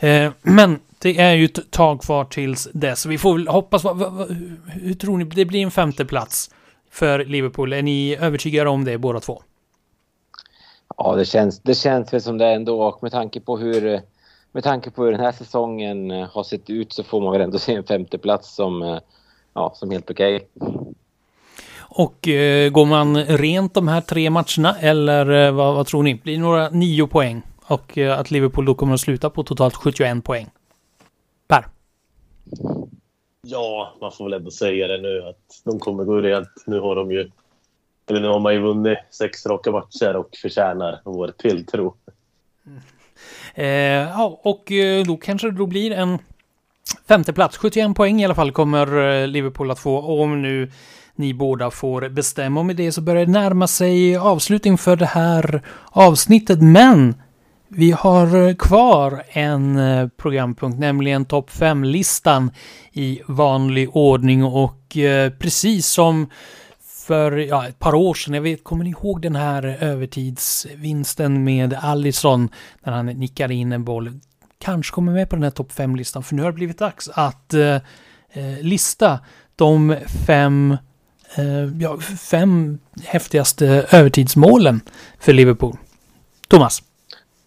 [0.00, 3.06] Eh, men det är ju ett tag kvar tills dess.
[3.06, 3.84] Vi får väl hoppas...
[3.84, 5.24] Vad, vad, hur tror ni?
[5.24, 6.50] Det blir en femte plats
[6.96, 7.72] för Liverpool.
[7.72, 9.42] Är ni övertygade om det båda två?
[10.96, 14.00] Ja, det känns, det känns väl som det ändå och med tanke på hur
[14.52, 17.40] med tanke på hur den här säsongen eh, har sett ut så får man väl
[17.40, 18.98] ändå se en femteplats som, eh,
[19.54, 20.48] ja, som helt okej.
[21.78, 26.14] Och eh, går man rent de här tre matcherna eller eh, vad, vad, tror ni?
[26.14, 27.42] Blir det några nio poäng?
[27.66, 30.46] Och eh, att Liverpool då kommer att sluta på totalt 71 poäng.
[31.48, 31.66] Per?
[33.48, 36.48] Ja, man får väl ändå säga det nu att de kommer gå rent.
[36.66, 37.30] Nu har de ju
[38.06, 41.94] eller nu har man ju vunnit sex raka matcher och förtjänar vår tilltro.
[42.66, 42.80] Mm.
[43.54, 43.66] Eh,
[44.08, 46.18] ja, och eh, då kanske det då blir en
[47.08, 47.56] femte plats.
[47.56, 50.22] 71 poäng i alla fall kommer eh, Liverpool att få.
[50.22, 50.70] om nu
[51.14, 52.60] ni båda får bestämma.
[52.60, 56.62] Och med det så börjar det närma sig avslutning för det här avsnittet.
[56.62, 57.14] Men
[57.68, 62.50] vi har eh, kvar en eh, programpunkt, nämligen topp 5-listan
[62.92, 64.44] i vanlig ordning.
[64.44, 66.30] Och eh, precis som
[67.06, 68.34] för ja, ett par år sedan.
[68.34, 72.48] Jag vet, kommer ni ihåg den här övertidsvinsten med Allison
[72.84, 74.20] när han nickade in en boll?
[74.58, 77.54] Kanske kommer med på den här topp 5-listan, för nu har det blivit dags att
[77.54, 77.78] eh,
[78.60, 79.20] lista
[79.56, 79.96] de
[80.26, 80.76] fem,
[81.34, 84.80] eh, ja, fem häftigaste övertidsmålen
[85.18, 85.76] för Liverpool.
[86.48, 86.82] Thomas?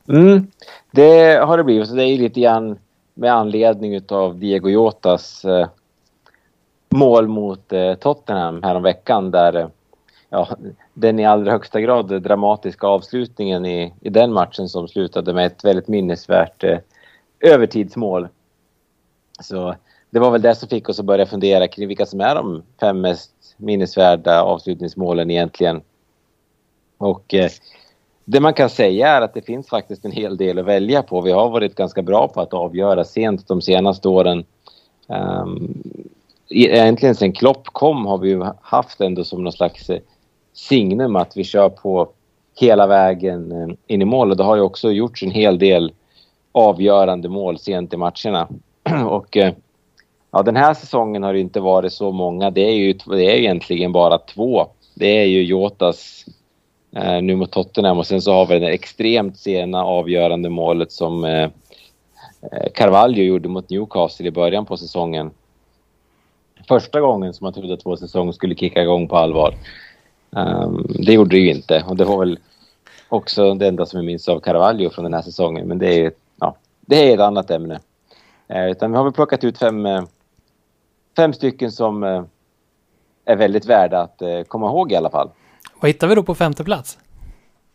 [0.09, 0.47] Mm,
[0.91, 1.95] det har det blivit.
[1.95, 2.79] Det är lite grann
[3.13, 5.67] med anledning av Diego Jotas eh,
[6.89, 9.67] mål mot eh, Tottenham häromveckan där eh,
[10.29, 10.49] ja,
[10.93, 15.65] den i allra högsta grad dramatiska avslutningen i, i den matchen som slutade med ett
[15.65, 16.79] väldigt minnesvärt eh,
[17.39, 18.27] övertidsmål.
[19.39, 19.75] Så
[20.09, 22.63] det var väl det som fick oss att börja fundera kring vilka som är de
[22.79, 25.81] fem mest minnesvärda avslutningsmålen egentligen.
[26.97, 27.49] Och eh,
[28.31, 31.21] det man kan säga är att det finns faktiskt en hel del att välja på.
[31.21, 34.45] Vi har varit ganska bra på att avgöra sent de senaste åren.
[35.07, 35.83] Um,
[36.49, 39.99] egentligen sen Klopp kom har vi ju haft ändå som någon slags eh,
[40.53, 42.09] signum att vi kör på
[42.59, 45.93] hela vägen eh, in i mål och det har ju också gjorts en hel del
[46.51, 48.47] avgörande mål sent i matcherna.
[49.09, 49.53] och eh,
[50.31, 52.49] ja, den här säsongen har det inte varit så många.
[52.49, 54.67] Det är ju det är egentligen bara två.
[54.95, 56.25] Det är ju Jotas
[56.91, 61.23] eh, nu mot Tottenham och sen så har vi det extremt sena avgörande målet som
[61.23, 61.49] eh,
[62.51, 65.31] eh, Carvalho gjorde mot Newcastle i början på säsongen
[66.67, 69.53] första gången som man trodde att vår säsong skulle kicka igång på allvar.
[70.29, 72.39] Um, det gjorde det ju inte och det var väl
[73.09, 75.67] också det enda som jag minns av Carvalho från den här säsongen.
[75.67, 77.79] Men det är, ja, det är ett annat ämne.
[78.47, 80.03] Eh, utan vi har väl plockat ut fem, eh,
[81.15, 82.23] fem stycken som eh,
[83.25, 85.29] är väldigt värda att eh, komma ihåg i alla fall.
[85.81, 86.97] Vad hittar vi då på femte plats?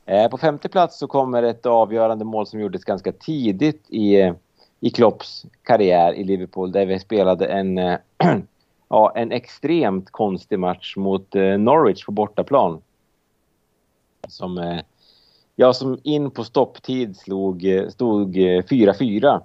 [0.07, 4.34] Eh, på femte plats så kommer ett avgörande mål som gjordes ganska tidigt i, eh,
[4.80, 7.98] i Klopps karriär i Liverpool där vi spelade en eh,
[8.88, 12.82] ja, en extremt konstig match mot eh, Norwich på bortaplan.
[14.28, 14.80] Som, eh,
[15.57, 19.40] ja, som in på stopptid slog, stod 4-4.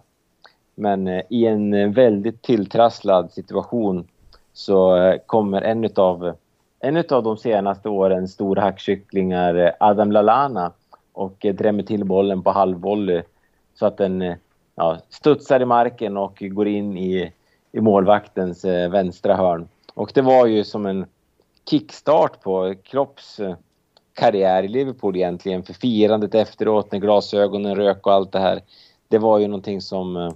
[0.75, 4.07] Men i en väldigt tilltrasslad situation
[4.53, 6.35] så kommer en av
[6.79, 10.71] en av de senaste årens stora hackkycklingar, Adam Lalana,
[11.13, 13.21] och drämmer till bollen på halvvolley
[13.73, 14.35] så att den eh,
[14.75, 17.31] ja, studsar i marken och går in i
[17.71, 19.67] i målvaktens eh, vänstra hörn.
[19.93, 21.05] Och det var ju som en
[21.69, 23.55] kickstart på Klopps eh,
[24.13, 25.63] karriär i Liverpool egentligen.
[25.63, 28.61] För firandet efteråt när glasögonen rök och allt det här.
[29.07, 30.17] Det var ju någonting som...
[30.17, 30.31] Eh,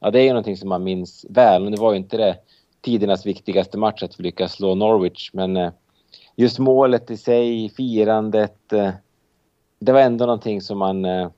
[0.00, 1.62] ja, det är ju någonting som man minns väl.
[1.62, 2.36] Men det var ju inte det
[2.82, 5.30] tidernas viktigaste match att lyckas slå Norwich.
[5.32, 5.72] Men eh,
[6.36, 8.72] just målet i sig, firandet.
[8.72, 8.90] Eh,
[9.78, 11.30] det var ändå någonting som man, eh,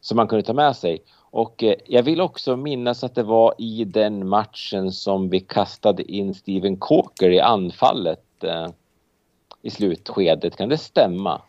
[0.00, 1.02] som man kunde ta med sig.
[1.30, 6.12] Och eh, jag vill också minnas att det var i den matchen som vi kastade
[6.12, 8.68] in Steven Coker i anfallet eh,
[9.62, 10.56] i slutskedet.
[10.56, 11.42] Kan det stämma?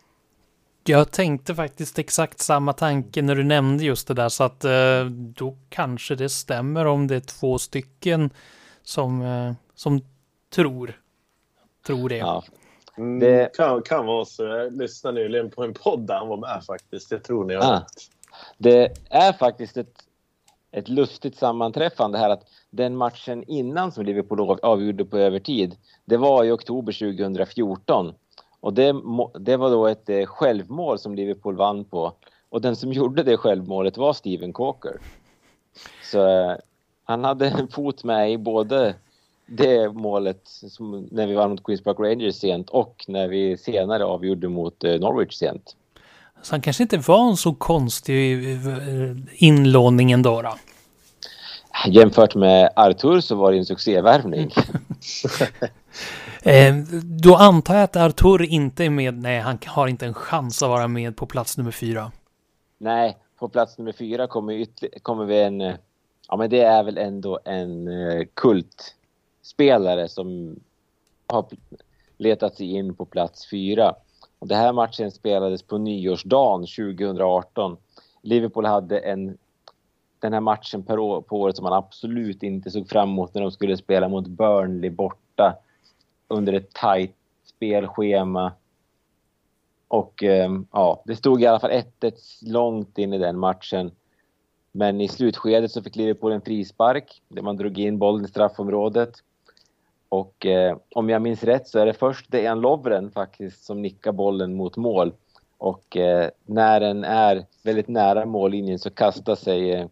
[0.84, 5.04] Jag tänkte faktiskt exakt samma tanke när du nämnde just det där så att eh,
[5.10, 8.30] då kanske det stämmer om det är två stycken
[8.90, 10.00] som, eh, som
[10.54, 11.00] tror,
[11.86, 12.16] tror det.
[12.16, 12.44] Ja.
[12.96, 14.44] Mm, det kan, kan vara så.
[14.44, 17.10] Jag lyssnade nyligen på en podd där han var med faktiskt.
[17.10, 17.86] Jag tror ni har ah.
[18.58, 19.94] Det är faktiskt ett,
[20.70, 26.44] ett lustigt sammanträffande här att den matchen innan som Liverpool avgjorde på övertid, det var
[26.44, 28.14] i oktober 2014.
[28.60, 28.94] Och det,
[29.38, 32.12] det var då ett eh, självmål som Liverpool vann på.
[32.48, 35.00] Och den som gjorde det självmålet var Steven Coker.
[36.02, 36.56] Så eh,
[37.10, 38.94] han hade en fot med i både
[39.46, 44.04] det målet som, när vi vann mot Queens Park Rangers sent och när vi senare
[44.04, 45.76] avgjorde mot eh, Norwich sent.
[46.42, 50.54] Så han kanske inte var en så konstig eh, inlåning ändå då?
[51.86, 54.50] Jämfört med Artur så var det en succévärvning.
[56.42, 59.18] Eh, då antar jag att Artur inte är med.
[59.18, 62.12] Nej, han har inte en chans att vara med på plats nummer fyra.
[62.78, 64.66] Nej, på plats nummer fyra kommer,
[65.02, 65.76] kommer vi en...
[66.30, 70.56] Ja, men det är väl ändå en eh, kultspelare som
[71.26, 71.46] har
[72.16, 73.94] letat sig in på plats fyra.
[74.38, 77.76] Och det här matchen spelades på nyårsdagen 2018.
[78.22, 79.38] Liverpool hade en,
[80.18, 83.42] den här matchen per år, på året som man absolut inte såg fram emot när
[83.42, 85.58] de skulle spela mot Burnley borta
[86.28, 88.52] under ett tajt spelschema.
[89.88, 92.12] Och eh, ja, det stod i alla fall 1-1
[92.42, 93.90] långt in i den matchen.
[94.72, 99.22] Men i slutskedet så fick Liverpool en frispark där man drog in bollen i straffområdet.
[100.08, 104.12] Och eh, om jag minns rätt så är det först Dejan Lovren faktiskt som nickar
[104.12, 105.12] bollen mot mål.
[105.58, 109.86] Och eh, när den är väldigt nära mållinjen så kastar sig eh,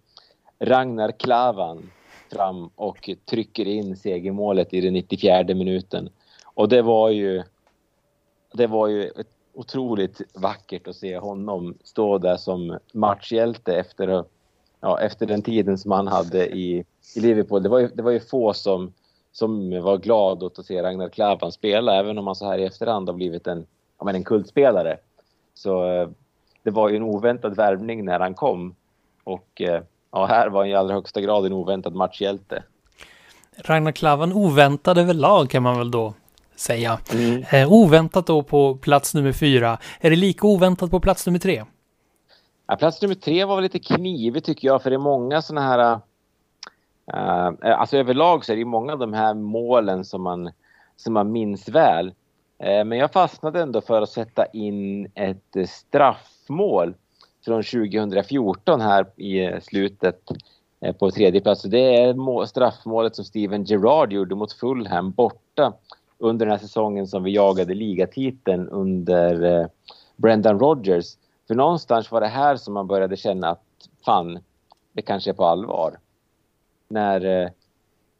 [0.59, 1.91] Ragnar Klavan
[2.33, 6.09] fram och trycker in segermålet i den 94 minuten.
[6.45, 7.43] Och det var ju,
[8.53, 9.13] det var ju
[9.55, 14.29] otroligt vackert att se honom stå där som matchhjälte efter, att
[14.81, 16.85] ja, efter den tiden som han hade i,
[17.17, 17.63] i Liverpool.
[17.63, 18.93] Det var ju, det var ju få som,
[19.33, 22.65] som var glad åt att se Ragnar Klavan spela, även om han så här i
[22.65, 23.67] efterhand har blivit en,
[23.99, 24.99] ja, men en kultspelare.
[25.55, 26.09] Så eh,
[26.63, 28.75] det var ju en oväntad värvning när han kom.
[29.25, 32.63] Och eh, ja, här var han i allra högsta grad en oväntad matchhjälte.
[33.57, 36.15] Ragnar Klavan oväntad överlag kan man väl då
[36.57, 36.99] säga.
[37.15, 37.45] Mm.
[37.51, 39.79] Eh, oväntat då på plats nummer fyra.
[40.01, 41.65] Är det lika oväntat på plats nummer tre?
[42.71, 45.67] Ja, plats nummer tre var väl lite knivig tycker jag, för det är många sådana
[45.67, 46.01] här...
[47.15, 50.51] Uh, alltså överlag så är det ju många av de här målen som man,
[50.97, 52.07] som man minns väl.
[52.07, 56.95] Uh, men jag fastnade ändå för att sätta in ett straffmål
[57.45, 60.21] från 2014 här i slutet
[60.99, 61.63] på tredje plats.
[61.63, 65.73] Det är straffmålet som Steven Gerrard gjorde mot Fulham borta
[66.19, 69.69] under den här säsongen som vi jagade ligatiteln under
[70.17, 71.17] Brendan Rodgers.
[71.49, 74.39] För någonstans var det här som man började känna att fan,
[74.93, 75.99] det kanske är på allvar.
[76.89, 77.51] När eh,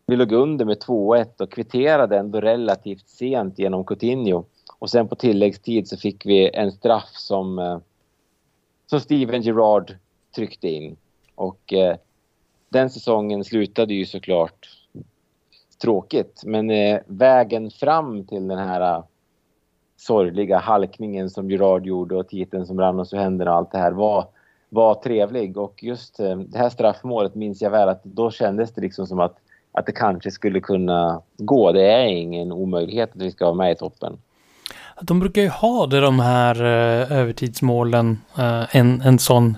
[0.07, 4.45] vi låg under med 2-1 och kvitterade ändå relativt sent genom Coutinho.
[4.79, 7.79] Och sen på tilläggstid så fick vi en straff som, eh,
[8.87, 9.97] som Steven Gerrard
[10.35, 10.97] tryckte in.
[11.35, 11.97] Och eh,
[12.69, 14.69] den säsongen slutade ju såklart
[15.83, 16.43] tråkigt.
[16.47, 19.05] Men eh, vägen fram till den här eh,
[19.99, 23.79] sorgliga halkningen som Gerard gjorde och titeln som rann oss ur händerna och allt det
[23.79, 24.27] här var,
[24.69, 25.57] var trevlig.
[25.57, 29.21] Och just eh, det här straffmålet minns jag väl att då kändes det liksom som
[29.21, 29.37] att,
[29.73, 31.73] att det kanske skulle kunna gå.
[31.73, 34.19] Det är ingen omöjlighet att vi ska vara med i toppen.
[35.01, 39.57] De brukar ju ha det, de här eh, övertidsmålen, eh, en, en sån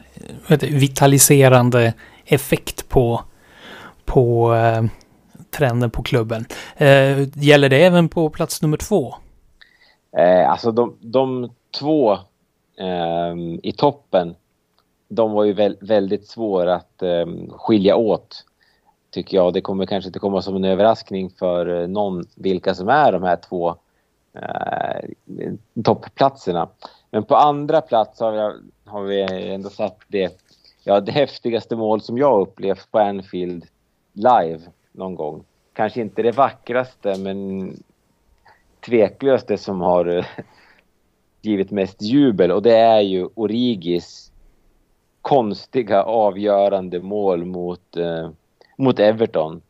[0.48, 3.20] vet vitaliserande effekt på,
[4.04, 4.54] på
[5.50, 6.44] trenden på klubben.
[7.34, 9.14] Gäller det även på plats nummer två?
[10.16, 12.12] Eh, alltså de, de två
[12.76, 14.34] eh, i toppen,
[15.08, 18.44] de var ju väl, väldigt svåra att eh, skilja åt.
[19.10, 19.52] Tycker jag.
[19.52, 23.22] Det kommer kanske inte komma som en överraskning för eh, någon vilka som är de
[23.22, 23.76] här två
[24.32, 25.08] eh,
[25.84, 26.68] toppplatserna.
[27.10, 28.38] Men på andra plats har vi,
[28.84, 30.40] har vi ändå satt det,
[30.84, 33.66] ja, det häftigaste mål som jag upplevt på Anfield
[34.12, 34.60] live
[34.92, 35.44] någon gång.
[35.72, 37.72] Kanske inte det vackraste men
[38.80, 40.24] tveklöst det som har eh,
[41.42, 44.32] givit mest jubel och det är ju Origis
[45.22, 48.30] konstiga avgörande mål mot, eh,
[48.76, 49.62] mot Everton.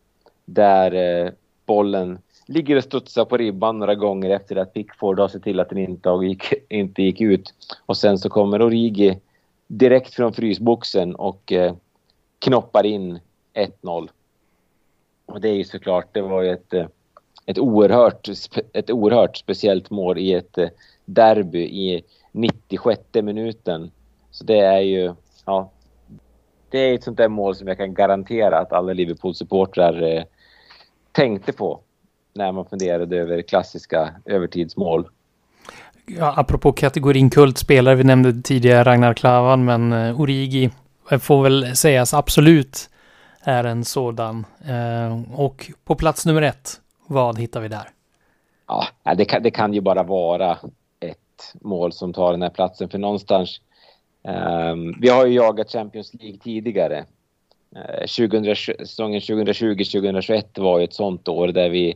[0.44, 0.92] Där
[1.24, 1.32] eh,
[1.66, 5.68] bollen ligger och studsar på ribban några gånger efter att Pickford har sett till att
[5.68, 7.54] den inte, gick, inte gick ut.
[7.86, 9.20] Och sen så kommer Origi
[9.66, 11.74] direkt från frysboxen och eh,
[12.38, 13.18] knoppar in
[13.54, 14.08] 1-0.
[15.26, 16.86] Och det är ju såklart, det var ju ett, eh,
[17.46, 18.28] ett, oerhört,
[18.72, 20.68] ett oerhört speciellt mål i ett eh,
[21.04, 23.90] derby i 96 minuten.
[24.30, 25.14] Så det är ju,
[25.44, 25.70] ja,
[26.70, 30.24] det är ett sånt där mål som jag kan garantera att alla Liverpool-supportrar eh,
[31.12, 31.80] tänkte på
[32.34, 35.08] när man funderade över klassiska övertidsmål.
[36.06, 40.70] Ja, apropå kategorin kultspelare, vi nämnde tidigare Ragnar Klavan, men eh, Origi
[41.10, 42.90] eh, får väl sägas absolut
[43.42, 44.46] är en sådan.
[44.68, 46.79] Eh, och på plats nummer ett,
[47.10, 47.90] vad hittar vi där?
[48.66, 50.58] Ja, det kan, det kan ju bara vara
[51.00, 52.88] ett mål som tar den här platsen.
[52.88, 53.60] För någonstans...
[54.22, 57.04] Um, vi har ju jagat Champions League tidigare.
[57.76, 61.94] Eh, uh, 2020, säsongen 2020-2021 var ju ett sånt år där vi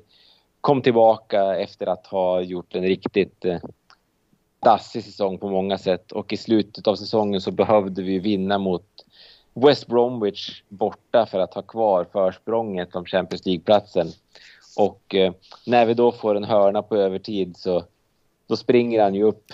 [0.61, 3.57] kom tillbaka efter att ha gjort en riktigt uh,
[4.65, 6.13] dassig säsong på många sätt.
[6.13, 8.87] Och i slutet av säsongen så behövde vi vinna mot
[9.55, 14.07] West Bromwich borta för att ha kvar försprånget om Champions League-platsen.
[14.77, 15.33] Och eh,
[15.67, 17.85] när vi då får en hörna på övertid så
[18.47, 19.45] då springer han ju upp,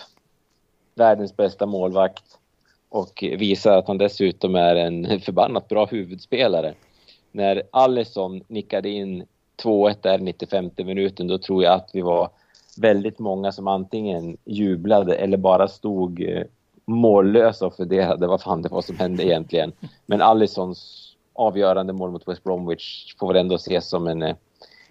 [0.94, 2.24] världens bästa målvakt
[2.88, 6.74] och visar att han dessutom är en förbannat bra huvudspelare.
[7.32, 9.24] När Allison nickade in
[9.62, 12.30] 2-1 där 95 minuten, då tror jag att vi var
[12.76, 16.42] väldigt många som antingen jublade eller bara stod eh,
[16.84, 19.72] mållösa och funderade vad fan det var som hände egentligen.
[20.06, 24.36] Men Allisons avgörande mål mot West Bromwich får väl ändå ses som en, eh,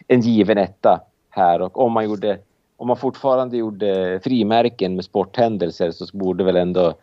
[0.09, 1.61] en given etta här.
[1.61, 2.39] Och om man, gjorde,
[2.77, 6.93] om man fortfarande gjorde frimärken med sporthändelser så borde väl ändå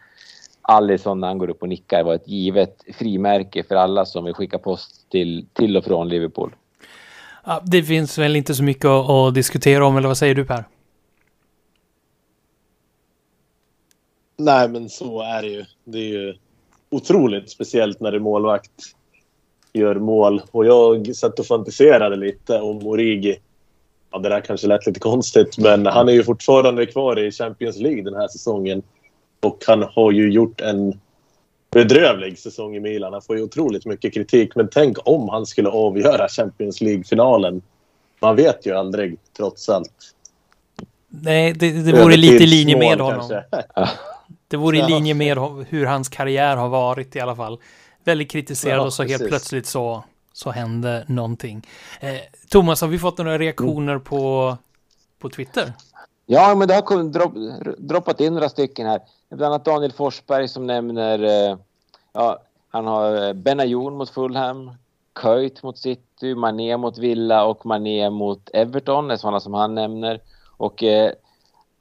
[0.63, 4.35] Allison när han går upp och nickar vara ett givet frimärke för alla som vill
[4.35, 6.55] skicka post till, till och från Liverpool.
[7.45, 10.45] Ja, det finns väl inte så mycket att, att diskutera om, eller vad säger du
[10.45, 10.65] Per?
[14.37, 15.65] Nej, men så är det ju.
[15.85, 16.35] Det är ju
[16.91, 18.71] otroligt speciellt när du målvakt
[19.77, 20.43] gör mål.
[20.51, 23.39] Och jag satt och fantiserade lite om Origi.
[24.11, 27.77] Ja, det där kanske lät lite konstigt, men han är ju fortfarande kvar i Champions
[27.77, 28.83] League den här säsongen.
[29.43, 31.01] Och han har ju gjort en
[31.71, 33.13] bedrövlig säsong i Milan.
[33.13, 34.55] Han får ju otroligt mycket kritik.
[34.55, 37.63] Men tänk om han skulle avgöra Champions League-finalen.
[38.21, 40.15] Man vet ju aldrig, trots allt.
[41.09, 43.29] Nej, det, det vore lite i linje med honom.
[43.29, 43.45] kanske.
[44.49, 47.59] Det vore i linje med hur hans karriär har varit i alla fall.
[48.07, 49.29] Väldigt kritiserad Ja, och så helt precis.
[49.29, 51.67] plötsligt så, så hände någonting.
[52.01, 52.15] Eh,
[52.51, 54.57] Thomas, har vi fått några reaktioner på,
[55.19, 55.73] på Twitter?
[56.27, 57.35] Ja, men det har kommit- dropp,
[57.79, 59.01] droppat in några stycken här.
[59.29, 61.23] Bland annat Daniel Forsberg som nämner...
[61.23, 61.59] Eh,
[62.13, 64.71] ja, han har eh, Benayoun mot Fulham,
[65.23, 70.21] Köjt mot City, Mané mot Villa och Mané mot Everton är sådana som han nämner.
[70.57, 71.13] Och eh,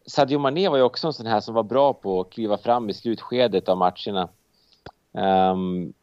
[0.05, 2.89] Sadio Mané var ju också en sån här som var bra på att kliva fram
[2.89, 4.29] i slutskedet av matcherna.
[5.51, 5.93] Um,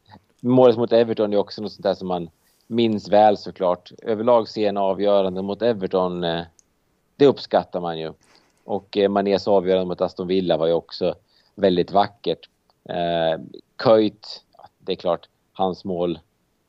[0.43, 2.30] målet mot Everton är också något sånt där som man
[2.66, 3.93] minns väl såklart.
[4.03, 6.43] Överlag sena avgörande mot Everton, eh,
[7.16, 8.12] det uppskattar man ju.
[8.64, 11.14] Och eh, Manés avgörande mot Aston Villa var ju också
[11.55, 12.49] väldigt vackert.
[12.88, 13.40] Eh,
[13.84, 14.45] Köjt,
[14.78, 16.18] det är klart, hans mål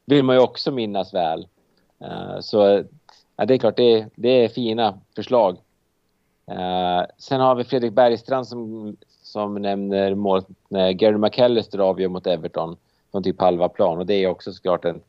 [0.06, 1.48] vill man ju också minnas väl.
[2.00, 2.84] Eh, så
[3.36, 5.58] ja, det är klart, det, det är fina förslag.
[6.48, 12.28] Eh, sen har vi Fredrik Bergstrand som, som nämner målet när Gary McAllister avgör mot
[12.28, 12.78] Everton
[13.14, 15.02] från typ halva plan och det är också såklart en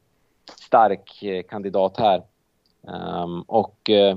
[0.67, 2.23] stark eh, kandidat här.
[2.89, 4.17] Ehm, och eh,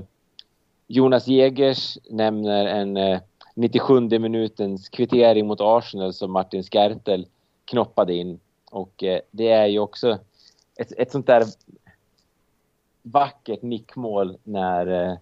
[0.86, 3.20] Jonas Jägers nämner en eh,
[3.54, 7.26] 97 minutens kvittering mot Arsenal som Martin Skertel
[7.64, 8.40] knoppade in.
[8.70, 10.18] Och det är ju också
[10.76, 11.44] ett, ett sånt där
[13.02, 15.16] vackert nickmål när eh,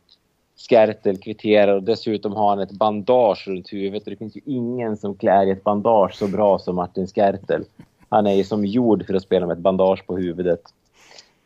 [0.57, 4.05] Skertel kvitterar och dessutom har han ett bandage runt huvudet.
[4.05, 7.65] Och det finns ju ingen som klär i ett bandage så bra som Martin Skertel.
[8.09, 10.61] Han är ju som gjord för att spela med ett bandage på huvudet.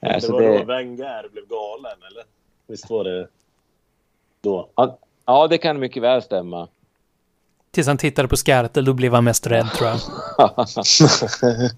[0.00, 2.24] Eh, Det så var det- då Wenger blev galen, eller?
[2.66, 3.28] Visst var det
[4.40, 4.68] då?
[5.26, 6.68] Ja, det kan mycket väl stämma.
[7.70, 10.68] Tills han tittade på Skertel, då blev han mest rädd tror jag.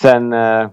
[0.00, 0.68] Sen eh,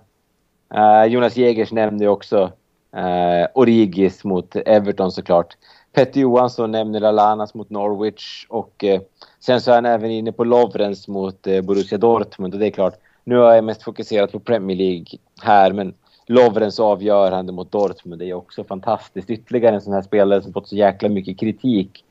[0.75, 2.51] eh, Jonas Jägers nämnde ju också
[2.95, 5.57] eh, Origis mot Everton såklart.
[5.95, 9.01] Petter Johansson nämner Lalanas mot Norwich och eh,
[9.39, 12.71] sen så är han även inne på Lovrens mot eh, Borussia Dortmund och det är
[12.71, 15.05] klart, nu har jag mest fokuserat på Premier League
[15.41, 15.93] här men
[16.27, 19.29] Lovrens avgörande mot Dortmund det är också fantastiskt.
[19.29, 22.03] Ytterligare en sån här spelare som fått så jäkla mycket kritik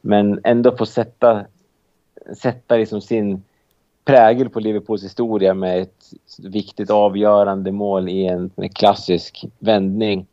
[0.00, 1.44] men ändå får sätta,
[2.36, 3.42] sätta liksom sin
[4.04, 10.26] prägel på Liverpools historia med ett viktigt avgörande mål i en, en klassisk vändning.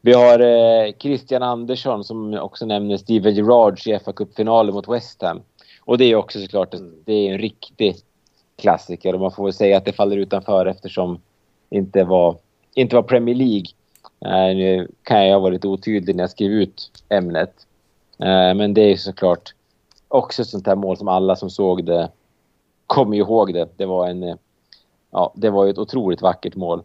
[0.00, 5.42] Vi har eh, Christian Andersson som också nämner Steven Gerrard i FA-cupfinalen mot West Ham.
[5.80, 6.74] Och det är också såklart
[7.04, 7.96] det är en riktig
[8.56, 11.20] klassiker och man får väl säga att det faller utanför eftersom
[11.68, 12.36] det inte var,
[12.74, 13.66] inte var Premier League.
[14.24, 17.66] Eh, nu kan jag ha varit otydlig när jag skrev ut ämnet.
[18.18, 19.54] Eh, men det är såklart
[20.08, 22.08] också ett sånt här mål som alla som såg det
[22.86, 23.68] kommer ihåg det.
[23.76, 24.22] Det var en...
[24.22, 24.36] Eh,
[25.10, 26.82] ja, det var ett otroligt vackert mål.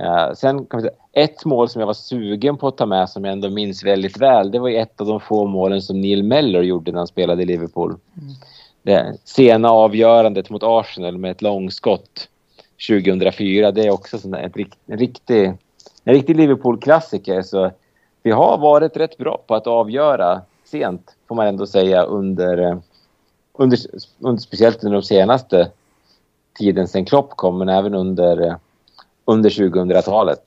[0.00, 3.08] Eh, sen kan vi säga, ett mål som jag var sugen på att ta med
[3.08, 4.50] som jag ändå minns väldigt väl.
[4.50, 7.42] Det var ju ett av de få målen som Neil Mellor gjorde när han spelade
[7.42, 7.96] i Liverpool.
[8.82, 12.28] Det sena avgörandet mot Arsenal med ett långskott
[12.88, 13.72] 2004.
[13.72, 14.52] Det är också sån ett,
[14.86, 15.46] en riktig,
[16.04, 17.42] en riktig Liverpool-klassiker.
[17.42, 17.70] Så
[18.22, 22.80] vi har varit rätt bra på att avgöra sent, får man ändå säga, under,
[23.52, 23.78] under,
[24.18, 25.70] under speciellt under de senaste
[26.58, 28.56] tiden sen Klopp kom, men även under, eh,
[29.26, 30.40] under 2000-talet.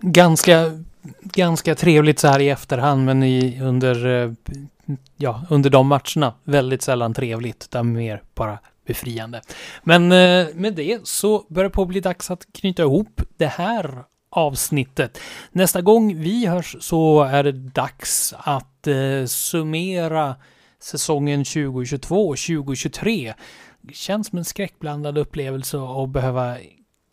[0.00, 0.80] Ganska,
[1.22, 4.32] ganska trevligt så här i efterhand, men i, under, eh,
[5.16, 7.64] ja, under de matcherna väldigt sällan trevligt.
[7.64, 9.40] utan mer bara befriande.
[9.82, 14.04] Men eh, med det så börjar det på bli dags att knyta ihop det här
[14.30, 15.18] avsnittet.
[15.52, 20.34] Nästa gång vi hörs så är det dags att eh, summera
[20.80, 23.34] säsongen 2022-2023.
[23.80, 26.56] Det Känns som en skräckblandad upplevelse att behöva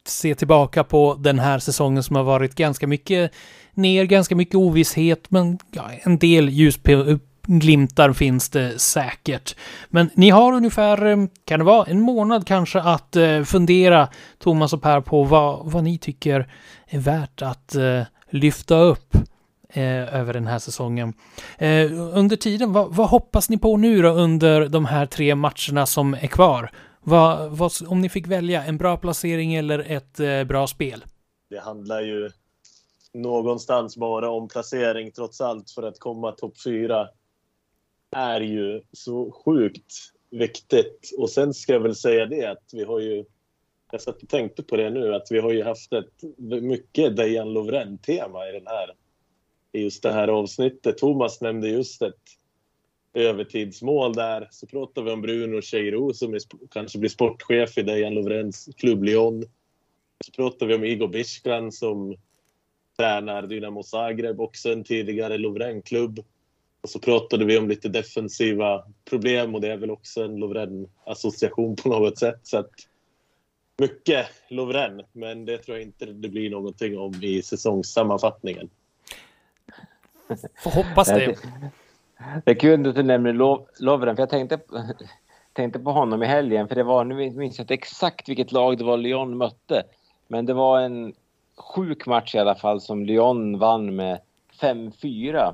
[0.10, 3.32] se tillbaka på den här säsongen som har varit ganska mycket
[3.74, 9.56] ner, ganska mycket ovisshet, men ja, en del ljusglimtar finns det säkert.
[9.90, 14.08] Men ni har ungefär, eh, kan det vara en månad kanske, att eh, fundera,
[14.40, 16.48] Thomas och Per, på vad, vad ni tycker
[16.88, 19.16] är värt att eh, lyfta upp
[20.12, 21.14] över den här säsongen.
[22.14, 26.14] Under tiden, vad, vad, hoppas ni på nu då under de här tre matcherna som
[26.14, 26.72] är kvar?
[27.02, 31.04] Vad, vad, om ni fick välja en bra placering eller ett eh, bra spel?
[31.50, 32.30] Det handlar ju
[33.14, 37.10] någonstans bara om placering trots allt för att komma topp fyra
[38.12, 39.94] är ju så sjukt
[40.32, 41.12] viktigt.
[41.18, 43.26] Och sen ska jag väl säga det att vi har ju
[43.92, 46.24] jag satt och tänkte på det nu, att vi har ju haft ett
[46.62, 48.96] mycket Dejan Lovren-tema i den här
[49.72, 50.98] i just det här avsnittet.
[50.98, 52.39] Thomas nämnde just ett
[53.20, 54.48] övertidsmål där.
[54.52, 56.40] Så pratar vi om Bruno Cheiro som är,
[56.72, 59.44] kanske blir sportchef i Dejan Lovrens klubb Lyon.
[60.26, 62.16] Så pratar vi om Igor Biskran som
[62.98, 66.24] tränar Dynamo Zagreb, också en tidigare Lovren-klubb.
[66.82, 71.76] Och så pratade vi om lite defensiva problem och det är väl också en Lovren-association
[71.76, 72.40] på något sätt.
[72.44, 72.72] Så att
[73.78, 78.70] mycket Lovren, men det tror jag inte det blir någonting om i säsongssammanfattningen.
[80.64, 81.38] Får hoppas det.
[82.46, 83.34] Det är kul att du nämner
[83.80, 84.60] Lovren, för jag tänkte,
[85.54, 88.78] tänkte på honom i helgen, för det var, nu minns jag inte exakt vilket lag
[88.78, 89.84] det var Lyon mötte,
[90.28, 91.14] men det var en
[91.58, 94.20] sjuk match i alla fall som Lyon vann med
[94.62, 95.54] 5-4.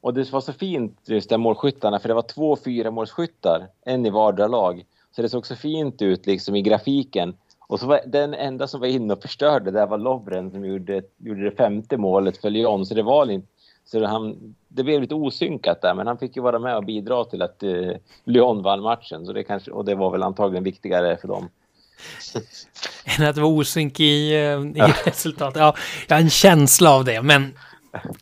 [0.00, 4.06] Och det var så fint just det målskyttarna, för det var två fyra målskyttar, en
[4.06, 4.84] i vardera lag.
[5.16, 7.36] Så det såg så fint ut liksom i grafiken.
[7.66, 11.02] Och så var den enda som var inne och förstörde det var Lovren som gjorde,
[11.18, 12.86] gjorde det femte målet för Lyon.
[12.86, 13.53] Så det var inte
[13.86, 16.84] så det, han, det blev lite osynkat där, men han fick ju vara med och
[16.84, 17.90] bidra till att eh,
[18.24, 19.26] Lyon vann matchen.
[19.26, 21.48] Så det kanske, och det var väl antagligen viktigare för dem.
[23.18, 24.92] Än att det var osynk i, eh, i ja.
[25.04, 25.60] resultatet.
[25.60, 25.74] Ja,
[26.08, 27.58] jag har en känsla av det, men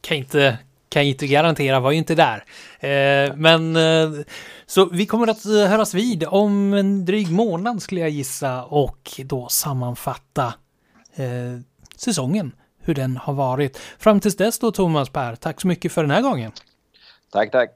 [0.00, 0.58] kan inte,
[0.88, 2.44] kan inte garantera, var ju inte där.
[2.80, 4.10] Eh, men eh,
[4.66, 9.20] så vi kommer att eh, höras vid om en dryg månad skulle jag gissa och
[9.24, 10.54] då sammanfatta
[11.14, 11.60] eh,
[11.96, 12.52] säsongen
[12.84, 13.78] hur den har varit.
[13.98, 16.52] Fram tills dess då Thomas Per, tack så mycket för den här gången.
[17.32, 17.70] Tack, tack.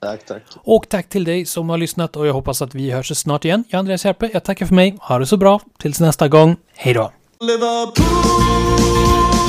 [0.00, 0.42] Tack, tack.
[0.56, 3.64] Och tack till dig som har lyssnat och jag hoppas att vi hörs snart igen.
[3.68, 4.96] Jag är Andreas Järpe, jag tackar för mig.
[5.00, 5.60] Ha det så bra.
[5.78, 6.56] Tills nästa gång.
[6.74, 7.12] Hej då.
[7.40, 8.04] Liverpool,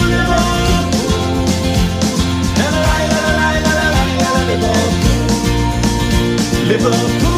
[0.10, 0.86] Liverpool.
[6.68, 7.35] Liverpool.